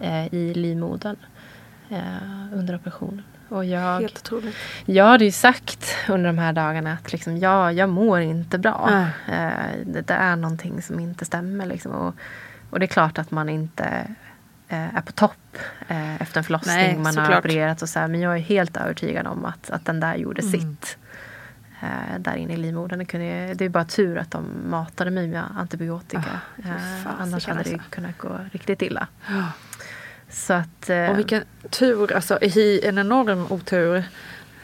[0.00, 1.16] eh, i livmodern
[2.52, 3.22] under operationen.
[3.52, 4.56] Och jag, Helt otroligt.
[4.84, 9.06] Jag hade ju sagt under de här dagarna att liksom, ja, jag mår inte bra.
[9.28, 9.50] Eh,
[9.86, 11.66] det, det, är någonting som inte stämmer.
[11.66, 11.92] Liksom.
[11.92, 12.14] Och,
[12.70, 13.84] och det är klart att man inte
[14.68, 15.56] eh, är på topp
[15.88, 16.76] eh, efter en förlossning.
[16.76, 19.84] Nej, man har opererat och så här, Men jag är helt övertygad om att, att
[19.84, 20.52] den där gjorde mm.
[20.52, 20.98] sitt.
[21.82, 22.98] Eh, där inne i livmodern.
[22.98, 26.40] Det, kunde, det är bara tur att de matade mig med antibiotika.
[26.58, 29.06] Oh, annars hade det kunnat gå riktigt illa.
[29.28, 29.48] Oh.
[30.32, 32.38] Så att, eh, och vilken tur, alltså
[32.82, 34.04] en enorm otur,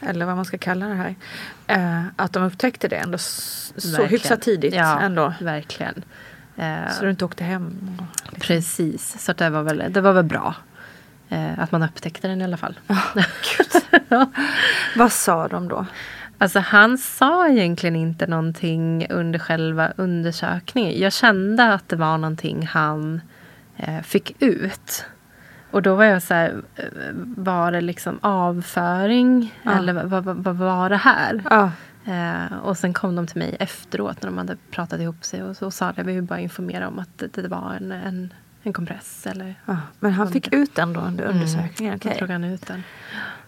[0.01, 1.15] eller vad man ska kalla det här.
[1.67, 4.73] Eh, att de upptäckte det ändå så hyfsat tidigt.
[4.73, 5.33] Ja, ändå.
[5.39, 6.03] verkligen.
[6.57, 7.97] Eh, så du inte åkte hem?
[7.97, 8.39] Liksom.
[8.39, 10.55] Precis, så det var väl, det var väl bra.
[11.29, 12.79] Eh, att man upptäckte den i alla fall.
[12.87, 13.15] Oh.
[14.95, 15.85] Vad sa de då?
[16.37, 20.99] Alltså han sa egentligen inte någonting under själva undersökningen.
[20.99, 23.21] Jag kände att det var någonting han
[23.77, 25.05] eh, fick ut.
[25.71, 26.61] Och då var jag så här,
[27.37, 29.55] var det liksom avföring?
[29.63, 29.77] Ja.
[29.77, 31.43] Eller vad, vad, vad, var det här?
[31.49, 31.71] Ja.
[32.05, 35.57] Eh, och sen kom de till mig efteråt när de hade pratat ihop sig och,
[35.57, 38.73] så sa att vi vill bara informera om att det, det var en, en, en
[38.73, 39.27] kompress.
[39.27, 39.77] Eller ja.
[39.99, 41.35] Men han fick ut den då under mm.
[41.35, 41.93] undersökningen?
[41.93, 42.17] Mm, okay.
[42.19, 42.83] Jag han ut den.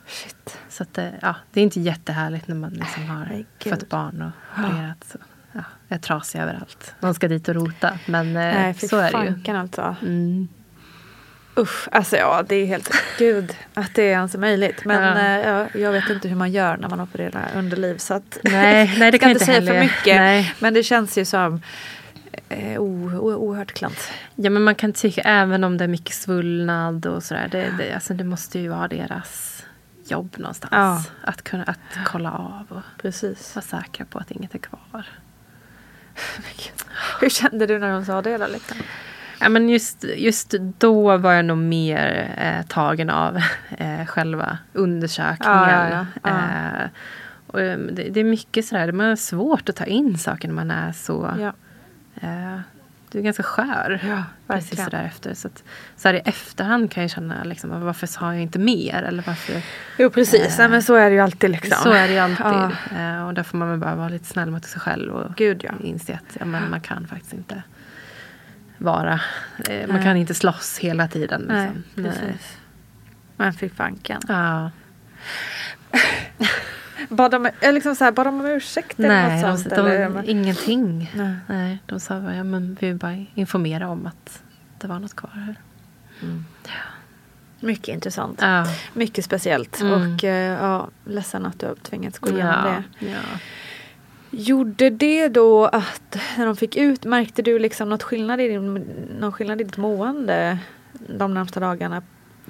[0.08, 0.60] Shit.
[0.70, 5.04] Så att, ja, det är inte jättehärligt när man liksom har fött barn och opererat.
[5.04, 5.18] Så.
[5.52, 6.96] Ja, jag är trasig överallt.
[7.00, 8.00] Man ska dit och rota.
[8.06, 9.58] Men eh, Nej, så är det ju.
[9.58, 9.96] Alltså.
[10.02, 10.48] Mm.
[11.58, 14.86] Usch, alltså ja det är helt, gud att det är ens möjligt.
[14.86, 15.62] Men ja.
[15.62, 19.12] eh, jag vet inte hur man gör när man opererar underliv så att nej, nej,
[19.12, 19.74] det kan inte säga heller.
[19.74, 20.16] för mycket.
[20.16, 20.54] Nej.
[20.60, 21.62] Men det känns ju som
[22.50, 24.12] eh, oerhört klant.
[24.36, 27.48] Ja men man kan tycka även om det är mycket svullnad och sådär.
[27.52, 29.64] Det, det, alltså, det måste ju vara deras
[30.08, 30.72] jobb någonstans.
[30.72, 31.04] Ja.
[31.22, 33.56] Att kunna att kolla av och Precis.
[33.56, 35.06] vara säkra på att inget är kvar.
[37.20, 38.48] Hur kände du när de sa det då?
[38.48, 38.78] Liksom?
[39.42, 43.38] Ja, men just, just då var jag nog mer eh, tagen av
[43.78, 45.58] eh, själva undersökningen.
[45.58, 46.30] Ja, ja, ja.
[46.30, 46.90] Eh,
[47.48, 50.56] och, eh, det, det, är mycket sådär, det är svårt att ta in saker när
[50.56, 51.26] man är så...
[52.22, 52.60] Eh,
[53.12, 55.34] du är ganska skör ja, precis sådär efter.
[55.34, 55.64] Så, att,
[55.96, 59.04] så här i efterhand kan jag känna liksom, varför sa jag inte mer?
[59.04, 59.62] Eller varför,
[59.98, 61.50] jo precis, eh, men så är det ju alltid.
[61.50, 61.78] Liksom.
[61.84, 62.78] Så är det ju alltid.
[62.98, 65.64] Eh, och där får man väl bara vara lite snäll mot sig själv och Gud,
[65.64, 65.72] ja.
[65.84, 67.64] inse att ja, men man kan faktiskt inte
[68.82, 69.20] vara.
[69.70, 71.42] Eh, man kan inte slåss hela tiden.
[71.42, 71.84] Liksom.
[71.96, 72.58] Nej, precis.
[73.38, 74.22] Men fy fanken.
[74.28, 74.72] Ja.
[77.10, 79.76] bad, de, liksom så här, bad de om ursäkt eller Nej, något sånt?
[79.76, 80.30] De, eller?
[80.30, 81.12] ingenting.
[81.16, 81.36] Nej.
[81.48, 81.80] Nej.
[81.86, 84.44] de sa bara, ja, men vi vill bara informera om att
[84.80, 85.56] det var något kvar här.
[86.22, 86.46] Mm.
[86.66, 86.72] Ja.
[87.60, 88.40] Mycket intressant.
[88.42, 88.66] Ja.
[88.94, 89.82] Mycket speciellt.
[89.82, 90.14] Mm.
[90.14, 92.84] Och eh, ja, ledsen att du har tvingats gå igenom ja.
[93.00, 93.12] det.
[93.12, 93.40] Ja.
[94.32, 98.74] Gjorde det då att när de fick ut, märkte du liksom något skillnad i, din,
[99.20, 100.58] någon skillnad i ditt mående
[100.94, 102.02] de närmsta dagarna?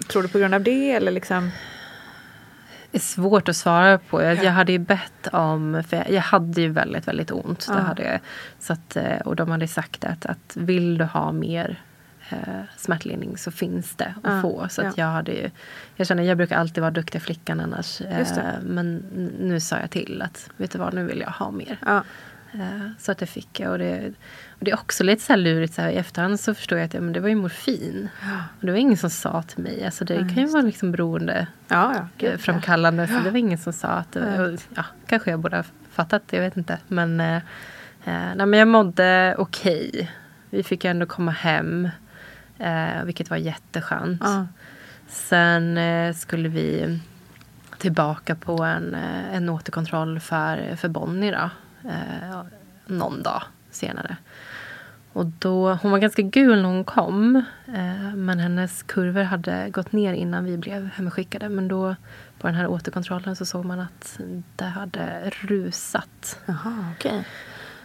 [0.08, 1.52] Tror du på grund av det eller liksom?
[2.92, 4.22] är svårt att svara på.
[4.22, 7.66] Jag, jag hade ju bett om, för jag, jag hade ju väldigt, väldigt ont.
[7.70, 7.76] Ja.
[7.76, 8.20] Det hade jag.
[8.60, 11.80] Så att, eh, och de hade sagt att, att vill du ha mer
[12.34, 14.68] eh, smärtlindring så finns det att Ja, få.
[14.70, 15.04] Så att ja.
[15.04, 15.50] jag hade ju,
[15.96, 18.02] jag känner jag brukar alltid vara duktiga flickan annars.
[18.02, 18.28] Eh,
[18.64, 18.96] men
[19.40, 21.78] nu sa jag till att vet du vad, nu vill jag ha mer.
[21.86, 22.04] Ja.
[22.54, 23.72] Eh, Så att det fick jag.
[23.72, 24.14] Och det,
[24.50, 25.74] och det är också lite så här lurigt.
[25.74, 28.10] Så här, I efterhand så förstår jag att ja, men det var ju morfin.
[28.60, 29.86] Och det var ingen som sa till mig.
[29.86, 32.08] Alltså det kan ju vara liksom beroende Ja,
[32.38, 33.08] framkallande.
[33.08, 36.24] Så det var ingen som sa att det och, ja, Kanske jag borde ha fattat
[36.30, 36.78] jag vet inte.
[36.88, 37.42] Men, eh, eh,
[38.36, 40.12] nej, men jag mådde okej.
[40.50, 41.90] Vi fick ändå komma hem.
[42.62, 44.22] Eh, vilket var jätteskönt.
[44.24, 44.48] Ja.
[45.08, 47.00] Sen eh, skulle vi
[47.78, 51.50] tillbaka på en, eh, en återkontroll för, för Bonnie då.
[51.90, 52.42] Eh,
[52.86, 54.18] någon dag senare.
[55.14, 57.36] Och då, hon var ganska gul när hon kom.
[57.68, 61.50] Eh, men hennes kurvor hade gått ner innan vi blev hemskickade.
[61.50, 61.96] Men då
[62.40, 64.20] på den här återkontrollen så såg man att
[64.56, 66.40] det hade rusat.
[66.46, 67.28] Jaha, okej.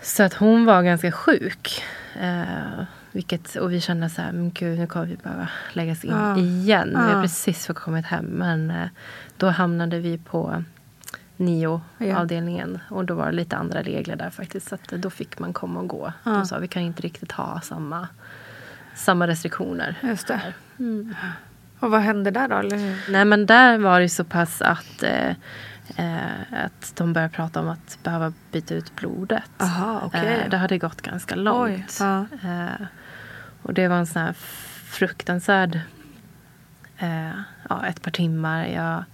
[0.03, 1.85] Så att hon var ganska sjuk.
[2.21, 6.11] Eh, vilket, och vi kände så här, men gud nu kommer vi behöva läggas in
[6.11, 6.37] Ja.
[6.37, 6.89] igen.
[6.89, 7.01] Vi Ja.
[7.15, 8.25] har precis kommit hem.
[8.25, 8.89] Men eh,
[9.37, 10.63] då hamnade vi på
[11.37, 12.79] NIO-avdelningen.
[12.89, 14.69] Och då var det lite andra regler där faktiskt.
[14.69, 16.13] Så eh, då fick man komma och gå.
[16.25, 16.31] Ja.
[16.31, 18.09] De sa vi kan inte riktigt ha samma,
[18.95, 19.95] samma restriktioner.
[20.03, 20.41] Just det.
[20.79, 21.15] Mm.
[21.81, 22.63] Och vad hände där då?
[23.13, 25.35] Nej men där var det så pass att, eh,
[25.97, 29.51] eh, att de började prata om att behöva byta ut blodet.
[29.59, 30.41] Aha, okej.
[30.45, 31.61] eh, det hade gått ganska långt.
[31.71, 32.27] Oj, ja.
[32.45, 32.87] eh,
[33.63, 34.33] och det var en sån här
[34.85, 35.81] fruktansvärd...
[36.99, 37.31] Eh,
[37.69, 38.67] ja, ett par timmar.
[38.67, 39.05] Jag,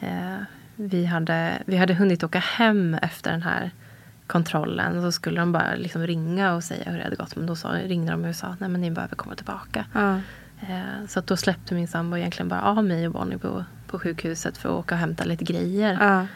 [0.00, 0.36] eh,
[0.76, 3.70] vi, hade, vi hade hunnit åka hem efter den här
[4.26, 5.02] kontrollen.
[5.02, 7.36] Så skulle de bara liksom ringa och säga hur det hade gått.
[7.36, 9.84] Men då sa, ringde de och sa att ni behöver komma tillbaka.
[9.92, 10.14] Ja.
[10.68, 14.58] Eh, Så då släppte min sambo egentligen bara av mig och Bonnie på, på sjukhuset
[14.58, 15.98] för att åka och hämta lite grejer.
[16.00, 16.26] Ja.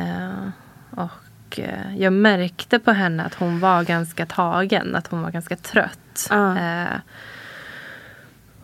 [0.00, 0.48] Eh,
[0.90, 5.56] och eh, jag märkte på henne att hon var ganska tagen, att hon var ganska
[5.56, 6.26] trött.
[6.30, 6.58] Ja.
[6.58, 6.98] Eh,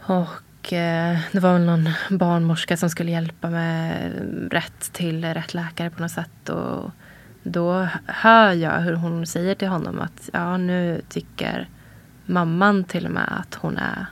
[0.01, 0.43] och
[1.33, 4.13] det var väl någon barnmorska som skulle hjälpa med
[4.51, 6.49] rätt till rätt läkare på något sätt.
[6.49, 6.91] Och
[7.43, 11.69] då hör jag hur hon säger till honom att ja, nu tycker
[12.27, 14.07] mamman till och med att hon är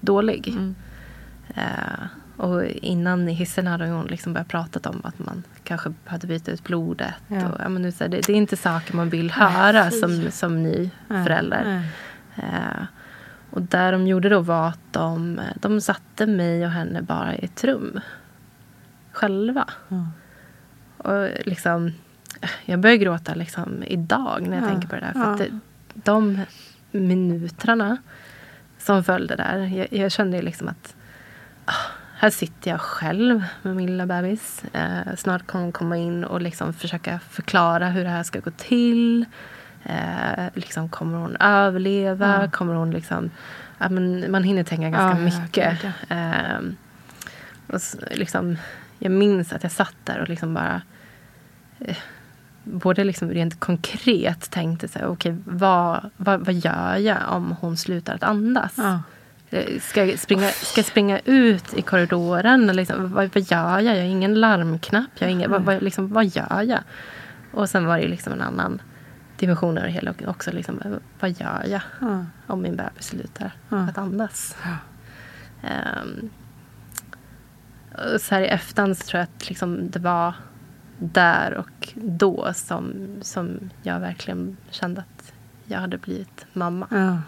[0.00, 0.48] dålig.
[0.48, 0.74] Mm.
[2.40, 6.50] Och innan i hissen hade hon liksom börjat prata om att man kanske behövde byta
[6.50, 7.14] ut blodet.
[7.28, 7.48] Ja.
[7.48, 10.00] Och, ja, men det, det är inte saker man vill höra fy.
[10.00, 11.64] som, som ny Nej, förälder.
[11.64, 11.88] nej.
[12.36, 12.84] Eh,
[13.50, 17.44] och där de gjorde då var att de, de satte mig och henne bara i
[17.44, 18.00] ett rum.
[19.12, 19.68] Själva.
[19.88, 20.06] Ja.
[20.96, 21.92] Och liksom,
[22.64, 25.12] jag börjar gråta liksom idag när jag Ja, tänker på det där.
[25.12, 25.58] För att det,
[25.94, 26.40] de
[26.90, 27.96] minuterna
[28.78, 29.58] som följde där.
[29.58, 30.94] Jag, jag kände liksom att
[31.64, 34.64] ah, här sitter jag själv med min lilla bebis.
[34.72, 38.50] Eh, snart kommer hon komma in och liksom försöka förklara hur det här ska gå
[38.50, 39.24] till.
[39.84, 42.42] Eh, liksom, kommer hon överleva?
[42.42, 42.50] Ja.
[42.50, 43.30] Kommer hon liksom...
[43.78, 45.94] Ja, men man hinner tänka ganska Ja, mycket.
[46.08, 46.76] Ehm,
[47.66, 48.56] och liksom,
[48.98, 50.82] jag minns att jag satt där och liksom bara
[51.78, 51.96] eh,
[52.64, 57.76] både liksom rent konkret tänkte så här, okej, vad, vad, vad gör jag om hon
[57.76, 58.72] slutar att andas?
[58.76, 59.02] Ja.
[59.50, 62.66] Eh, Ska jag springa, ska springa ut i korridoren?
[62.66, 63.82] Liksom, vad, vad gör jag?
[63.96, 65.10] Jag har ingen larmknapp.
[65.18, 66.80] Jag ingen, vad, vad, liksom, vad gör jag?
[67.52, 68.82] Och sen var det liksom en annan
[69.38, 70.52] dimension av det hela också.
[70.52, 70.80] Liksom,
[71.20, 72.24] vad gör jag Ja.
[72.46, 73.76] om min bebis slutar Ja.
[73.78, 74.56] att andas?
[78.14, 80.34] Och så här i efterhand så tror jag att liksom det var
[80.98, 82.92] där och då som,
[83.22, 85.32] som jag verkligen kände att
[85.64, 86.86] jag hade blivit mamma.
[86.90, 87.18] Ja.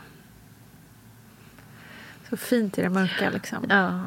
[2.33, 3.67] Så fint i det mörka liksom.
[3.69, 4.01] Ja.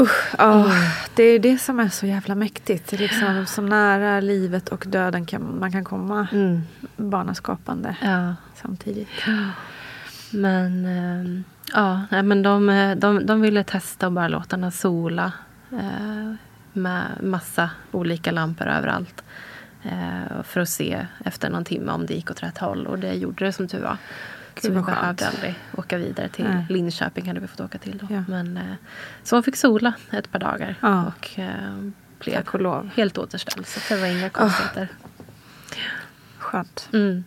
[0.00, 0.70] Usch, ja.
[1.14, 2.92] Det är det som är så jävla mäktigt.
[2.92, 6.62] Liksom så nära livet och döden kan, man kan komma Mm.
[6.96, 8.34] barnaskapande ja.
[8.62, 9.08] samtidigt.
[10.30, 11.44] Men, ehm,
[11.74, 12.66] ja, men de,
[12.98, 15.32] de, de ville testa och bara låta henne sola.
[15.72, 16.34] Eh,
[16.72, 19.24] med massa olika lampor överallt.
[19.82, 22.86] Eh, för att se efter någon timme om det gick åt rätt håll.
[22.86, 23.96] Och det gjorde det som tur var.
[24.60, 26.66] Gud, så vi behövde aldrig åka vidare till Nej.
[26.68, 27.26] Linköping.
[27.28, 28.06] hade vi fått åka till då.
[28.10, 28.24] Ja.
[28.28, 28.74] Men, eh,
[29.22, 30.74] så hon fick sola ett par dagar.
[30.80, 31.04] Ja.
[31.06, 32.90] Och eh, blev och lov.
[32.94, 33.66] helt återställd.
[33.66, 34.88] Så det var inga konstigheter.
[36.38, 36.88] Skönt.
[36.92, 37.24] Mm.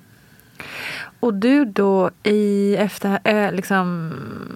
[1.20, 4.08] Och du då i efter, eh, liksom,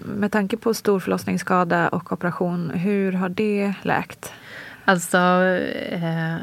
[0.04, 4.32] med tanke på stor förlossningsskada och operation, hur har det läkt?
[4.84, 6.36] Alltså, eh,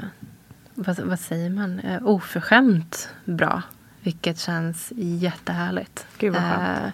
[0.75, 1.79] vad, vad säger man?
[1.79, 3.61] Eh, oförskämt bra.
[4.04, 6.06] Vilket känns jättehärligt.
[6.18, 6.86] Gud, vad skönt.
[6.86, 6.91] Eh,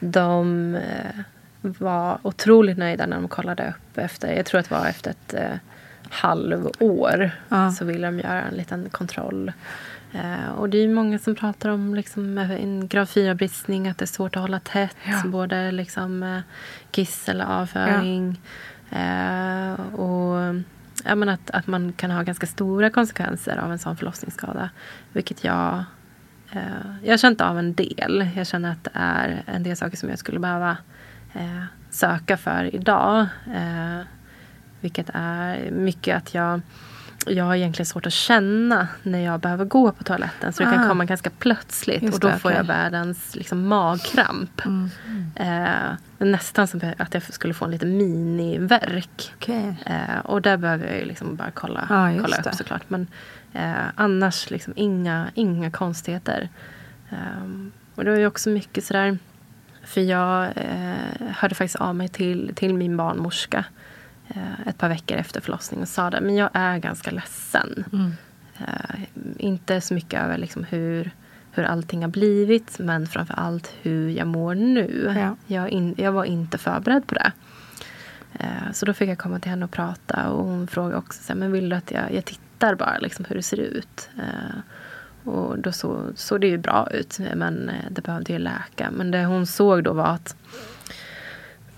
[0.00, 1.20] de eh,
[1.60, 5.34] var otroligt nöjda när de kollade upp efter, jag tror att det var efter ett,
[5.34, 5.56] eh,
[6.10, 7.70] halvår Ja.
[7.72, 9.52] så vill de göra en liten kontroll.
[10.56, 14.36] Och det är många som pratar om liksom, en grav 4-bristning, att det är svårt
[14.36, 14.96] att hålla tätt.
[15.04, 15.22] Ja.
[15.26, 16.42] Både liksom,
[16.90, 18.40] kiss eller avföring.
[18.90, 20.54] Eh, och
[21.04, 24.70] ja, men att, att man kan ha ganska stora konsekvenser av en sån förlossningsskada.
[25.12, 25.84] Vilket jag
[26.52, 26.62] Eh,
[27.02, 28.30] jag har känt av en del.
[28.36, 30.76] Jag känner att det är en del saker som jag skulle behöva
[31.34, 33.26] eh, söka för idag.
[33.54, 34.00] Eh,
[34.80, 36.60] vilket är mycket att jag,
[37.26, 40.52] jag har egentligen svårt att känna när jag behöver gå på toaletten.
[40.52, 40.88] Så det kan Ah.
[40.88, 42.68] komma ganska plötsligt Just och då det, får jag okej.
[42.76, 44.60] världens liksom, magkramp.
[44.64, 44.90] Mm.
[45.34, 49.32] Eh, nästan som att jag skulle få en liten minivärk.
[49.36, 49.76] Okej.
[49.86, 52.48] Eh, och där behöver jag ju liksom bara kolla, just kolla det.
[52.50, 52.82] upp såklart.
[52.88, 53.06] Men
[53.52, 56.48] eh, annars liksom inga, inga konstigheter.
[57.10, 59.18] Ehm, och det var ju också mycket sådär.
[59.84, 63.64] För jag eh, hörde faktiskt av mig till, till min barnmorska
[64.66, 66.20] ett par veckor efter förlossningen och sa det.
[66.20, 67.84] Men jag är ganska ledsen.
[67.92, 68.12] Mm.
[68.58, 69.00] Eh,
[69.38, 71.10] inte så mycket över liksom hur,
[71.52, 72.78] hur allting har blivit.
[72.78, 75.14] Men framför allt hur jag mår nu.
[75.16, 75.36] Ja.
[75.54, 77.32] Jag, in, jag var inte förberedd på det.
[78.38, 81.32] Eh, Så då fick jag komma till henne och prata och hon frågade också så
[81.32, 84.08] här, men vill du att jag, jag tittar bara liksom hur det ser ut.
[84.18, 84.58] Eh,
[85.24, 88.90] Och då så, såg det ju bra ut men eh, det behövde ju läka.
[88.90, 90.36] Men det hon såg då var att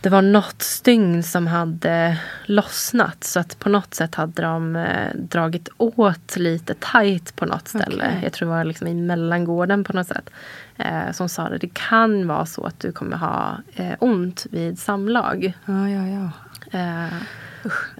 [0.01, 3.24] det var något stygn som hade lossnat.
[3.24, 8.05] Så att på något sätt hade de eh, dragit åt lite tajt på något ställe.
[8.07, 8.20] Okej.
[8.22, 10.30] Jag tror det var liksom i mellangården på något sätt.
[10.76, 14.78] Eh, som sa det, det kan vara så att du kommer ha eh, ont vid
[14.78, 15.53] samlag.
[15.66, 16.30] Ja, ja, ja.
[16.78, 17.14] Eh,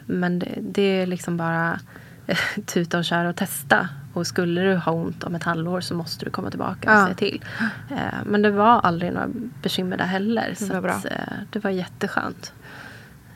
[0.07, 1.81] men det, det är liksom bara
[2.27, 3.89] eh, tuta och köra och testa.
[4.13, 7.09] Och skulle du ha ont om ett halvår så måste du komma tillbaka och Ja.
[7.09, 7.45] se till.
[7.91, 7.97] Eh,
[8.27, 9.29] men det var aldrig några
[9.63, 10.55] bekymmer där heller.
[10.57, 10.93] Så var bra.
[10.93, 11.11] Att, eh,
[11.51, 12.53] det var jätteskönt.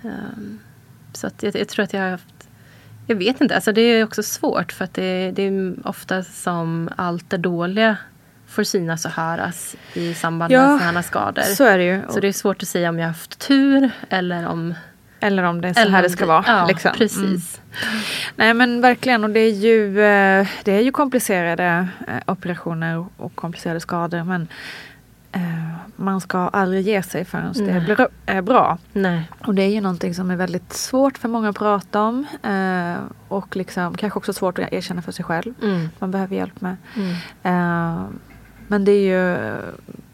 [0.03, 0.59] Um,
[1.13, 2.49] så att jag, jag tror att jag har haft
[3.07, 6.89] jag vet inte, alltså det är också svårt för att det, det är ofta som
[6.97, 7.97] allt det dåliga
[8.47, 11.43] får synas och höras i samband Ja, med sådana skador.
[11.43, 12.01] Så är det ju.
[12.11, 14.75] Så det är svårt att säga om jag har haft tur eller om...
[15.25, 16.45] Eller om det är så eller här det ska vara.
[16.47, 16.93] Ja, liksom.
[16.97, 17.21] precis.
[17.23, 18.01] Mm.
[18.37, 23.35] Nej men verkligen och det är ju, eh, det är ju komplicerade eh, operationer och-
[23.35, 24.49] komplicerade skador men
[25.33, 25.41] eh,
[25.97, 27.81] man ska aldrig ge sig förrän det Nej.
[27.81, 28.79] blir är bra.
[28.93, 29.31] Nej.
[29.47, 32.27] Och det är ju någonting som är väldigt svårt för många att prata om
[33.29, 35.55] och liksom, kanske också svårt att erkänna för sig själv.
[35.63, 35.89] Mm.
[35.99, 36.77] Man behöver hjälp med.
[37.43, 38.19] Mm.
[38.69, 39.57] Men det är ju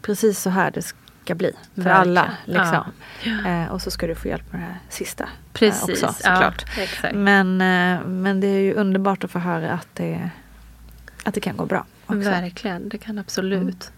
[0.01, 0.81] precis så här det
[1.23, 1.97] ska bli för Verkligen.
[2.01, 2.31] alla.
[2.45, 2.83] Liksom.
[3.23, 3.49] Ja.
[3.63, 5.23] Eh, och så ska du få hjälp med det här sista.
[5.23, 5.89] eh, Precis.
[6.03, 6.65] också, såklart.
[7.03, 7.09] Ja.
[7.13, 10.29] Men, eh, men det är ju underbart att få höra att det,
[11.23, 11.85] att det kan gå bra.
[12.05, 12.19] Också.
[12.19, 13.91] Verkligen, det kan absolut.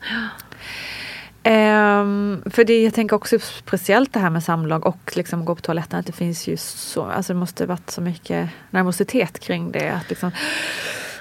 [1.43, 5.61] Ehm, för det, jag tänker också speciellt det här med samlag och liksom gå på
[5.61, 5.99] toaletten.
[5.99, 9.89] Att det finns ju så, alltså det måste varit så mycket nervositet kring det.
[9.89, 10.31] Att liksom,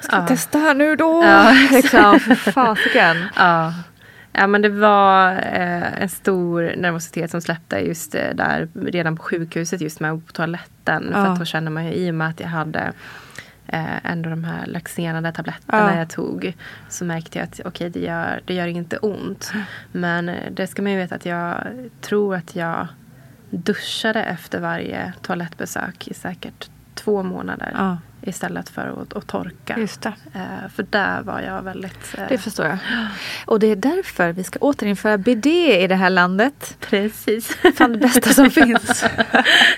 [0.01, 0.29] ska jag Ja.
[0.29, 1.23] testa här nu då?
[1.25, 3.25] Ja, liksom, för fasiken.
[3.37, 3.73] Ja.
[4.33, 9.23] Ja men det var eh, en stor nervositet som släppte just eh, där redan på
[9.23, 11.09] sjukhuset just med på toaletten.
[11.13, 11.27] För Ja.
[11.33, 12.93] att då kände man ju i och med att jag hade
[13.67, 15.99] eh, ändå de här laxerande tabletterna Ja.
[15.99, 16.57] jag tog.
[16.89, 19.53] Så märkte jag att okej det, gör, det gör inte ont.
[19.93, 21.55] Men eh, det ska man ju veta att jag
[22.01, 22.87] tror att jag
[23.51, 27.73] duschade efter varje toalettbesök i säkert två månader.
[27.75, 29.75] Ja, Istället för att, att torka.
[29.79, 30.13] just det.
[30.35, 32.15] Eh, för där var jag väldigt...
[32.19, 32.79] eh, Det förstår jag.
[33.47, 36.77] Och det är därför vi ska återinföra BD i det här landet.
[36.81, 37.57] Precis.
[37.75, 39.05] Fan det bästa som finns.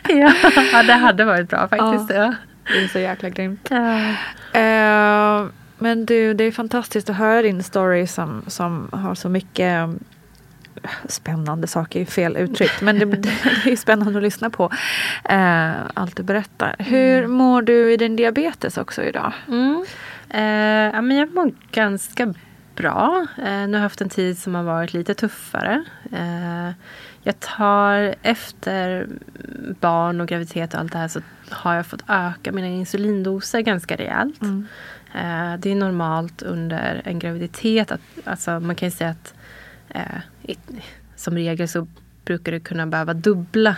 [0.08, 0.32] ja,
[0.72, 2.10] ja, det hade varit bra faktiskt.
[2.14, 2.34] Ja.
[2.72, 3.68] Det är så jäkla grymt.
[3.70, 3.98] Ja.
[4.60, 5.46] Eh,
[5.78, 9.88] men du, det är fantastiskt att höra din story som, som har så mycket
[11.08, 12.82] spännande saker, är fel uttryckt.
[12.82, 14.70] Men det, det är spännande att lyssna på
[15.24, 16.76] eh, allt du berättar.
[16.78, 19.32] Hur mår du i din diabetes också idag?
[19.48, 19.84] Mm.
[20.28, 22.34] Eh, ja, men jag mår ganska
[22.74, 23.26] bra.
[23.38, 25.84] Eh, nu har jag haft en tid som har varit lite tuffare.
[26.12, 26.70] Eh,
[27.22, 29.08] jag tar efter
[29.80, 31.20] barn och graviditet och allt det här så
[31.50, 34.42] har jag fått öka mina insulindoser ganska rejält.
[34.42, 34.66] Mm.
[35.14, 37.92] Eh, det är normalt under en graviditet.
[37.92, 39.34] Att, alltså, man kan ju säga att
[39.88, 40.20] eh,
[41.16, 41.86] som regel så
[42.24, 43.76] brukar du kunna behöva dubbla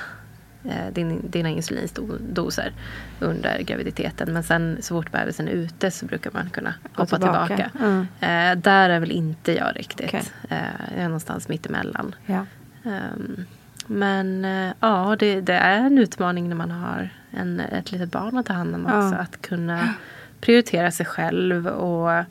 [0.65, 2.73] eh, din, dina insulindoser
[3.21, 4.33] under graviditeten.
[4.33, 7.47] Men sen så fort bebisen är ute så brukar man kunna Gå hoppa tillbaka.
[7.47, 7.71] tillbaka.
[7.81, 8.07] Mm.
[8.21, 10.07] Eh, där är väl inte jag riktigt.
[10.07, 10.23] Okej.
[10.49, 10.59] Eh,
[10.91, 12.15] jag är någonstans mitt emellan.
[12.27, 12.47] Ja.
[12.85, 13.45] Ehm,
[13.87, 18.39] men eh, ja, det, det är en utmaning när man har en, ett litet barn
[18.39, 19.07] att ta hand om Ja.
[19.07, 19.19] också.
[19.21, 19.95] Att kunna
[20.41, 22.25] prioritera sig själv och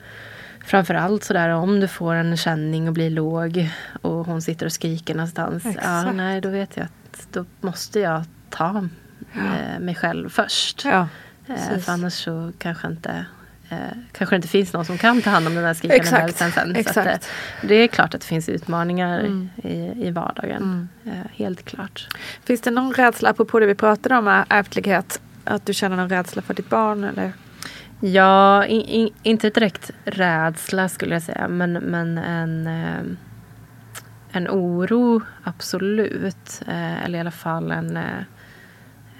[0.66, 3.70] framförallt sådär om du får en känning och blir låg
[4.02, 5.64] och hon sitter och skriker någonstans.
[5.64, 6.14] Ja, Exakt.
[6.14, 8.88] nej, då vet jag att då måste jag ta
[9.34, 10.84] eh, mig själv först.
[10.84, 11.08] Ja.
[11.48, 13.26] Eh, för annars så kanske inte
[13.68, 13.76] eh,
[14.12, 16.84] kanske det inte finns någon som kan ta hand om den här skrikande bebisen sen.
[16.84, 17.18] Så att, eh,
[17.62, 19.48] det är klart att det finns utmaningar Mm.
[19.56, 20.88] i, i vardagen.
[21.04, 22.08] Eh, helt klart.
[22.44, 26.42] Finns det någon rädsla, apropå det vi pratade om, ärftlighet, att du känner någon rädsla
[26.42, 27.04] för ditt barn?
[27.04, 27.32] Eller?
[28.00, 31.48] Ja, in, in, inte direkt rädsla skulle jag säga.
[31.48, 33.16] Men, men en, eh,
[34.30, 36.62] en oro, absolut.
[36.66, 38.22] Eh, eller i alla fall en, eh,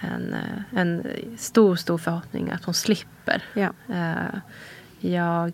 [0.00, 0.36] en,
[0.70, 3.42] en stor, stor förhoppning att hon slipper.
[3.54, 3.70] Ja.
[5.00, 5.52] Jag,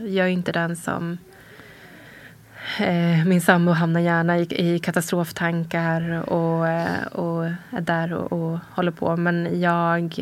[0.00, 1.18] jag är inte den som...
[3.26, 6.60] Min sambo hamnar gärna i, i katastroftankar och,
[7.12, 9.16] och är där och, och håller på.
[9.16, 10.18] Men jag,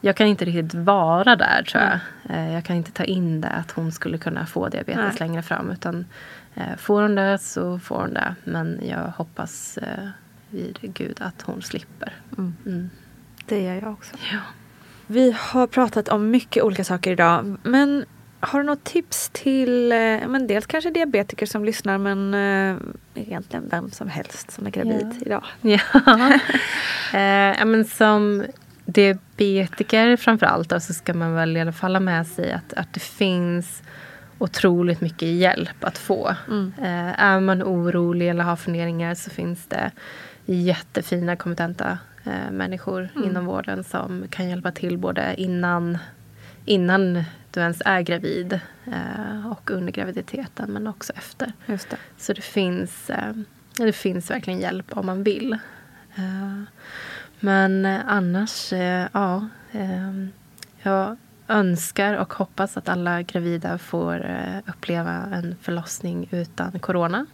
[0.00, 1.98] jag kan inte riktigt vara där, tror jag.
[2.36, 5.16] Eh, jag kan inte ta in det, att hon skulle kunna få diabetes Nej.
[5.28, 5.70] längre fram.
[5.70, 6.06] Utan
[6.54, 8.34] eh, får hon det så får hon det.
[8.44, 10.08] Men jag hoppas eh,
[10.50, 12.12] vid Gud att hon slipper.
[12.38, 12.90] Mm.
[13.46, 14.16] Det gör jag också.
[14.32, 14.38] Ja.
[15.06, 17.56] Vi har pratat om mycket olika saker idag.
[17.62, 18.04] Men
[18.40, 19.88] har du något tips till
[20.28, 22.34] men dels kanske diabetiker som lyssnar men
[23.14, 25.26] egentligen vem som helst som är gravid Ja.
[25.26, 25.44] idag?
[26.06, 26.32] Ja.
[27.18, 28.44] eh, men som
[28.92, 32.72] diabetiker framför allt då, så ska man väl i alla fall ha med sig att,
[32.72, 33.82] att det finns
[34.38, 36.28] otroligt mycket hjälp att få.
[36.78, 39.90] Eh, är man orolig eller har funderingar så finns det
[40.46, 45.98] jättefina kompetenta eh, människor inom vården som kan hjälpa till både innan,
[46.64, 51.52] innan du ens är gravid eh, och under graviditeten men också efter.
[51.66, 51.96] Det.
[52.16, 53.32] Så det finns, eh,
[53.76, 55.58] det finns verkligen hjälp om man vill.
[57.40, 59.48] Men eh, annars, eh, ja.
[59.72, 60.12] Eh,
[60.82, 61.16] jag
[61.48, 67.26] önskar och hoppas att alla gravida får eh, uppleva en förlossning utan corona.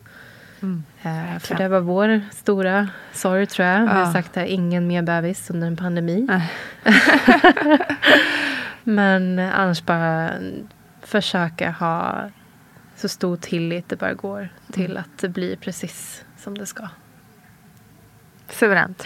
[1.02, 3.80] Eh, för det var vår stora sorg tror jag.
[3.80, 6.28] Vi har sagt det, ingen mer bebis under en pandemi.
[8.84, 10.30] Men annars bara
[11.02, 12.28] försöka ha
[12.96, 16.88] så stor tillit det bara går till att det blir precis som det ska.
[18.50, 19.04] Suveränt.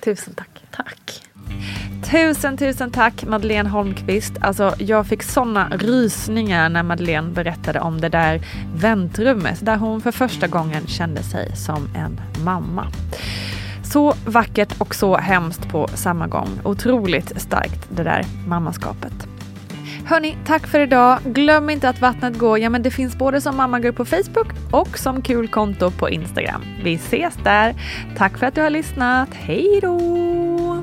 [0.00, 0.62] Tusen tack.
[0.70, 1.22] Tack.
[2.10, 4.32] Tusen, tusen tack Madeleine Holmqvist.
[4.40, 8.40] Alltså, jag fick såna rysningar när Madeleine berättade om det där
[8.74, 12.86] väntrummet där hon för första gången kände sig som en mamma.
[13.84, 16.48] Så vackert och så hemskt på samma gång.
[16.64, 19.35] Otroligt starkt det där mammaskapet.
[20.08, 21.18] Hörni, tack för idag.
[21.24, 24.98] Glöm inte att Vattnet går, ja men det finns både som mammagrupp på Facebook och
[24.98, 26.62] som kul konto på Instagram.
[26.84, 27.74] Vi ses där.
[28.16, 29.34] Tack för att du har lyssnat.
[29.34, 30.82] Hej då!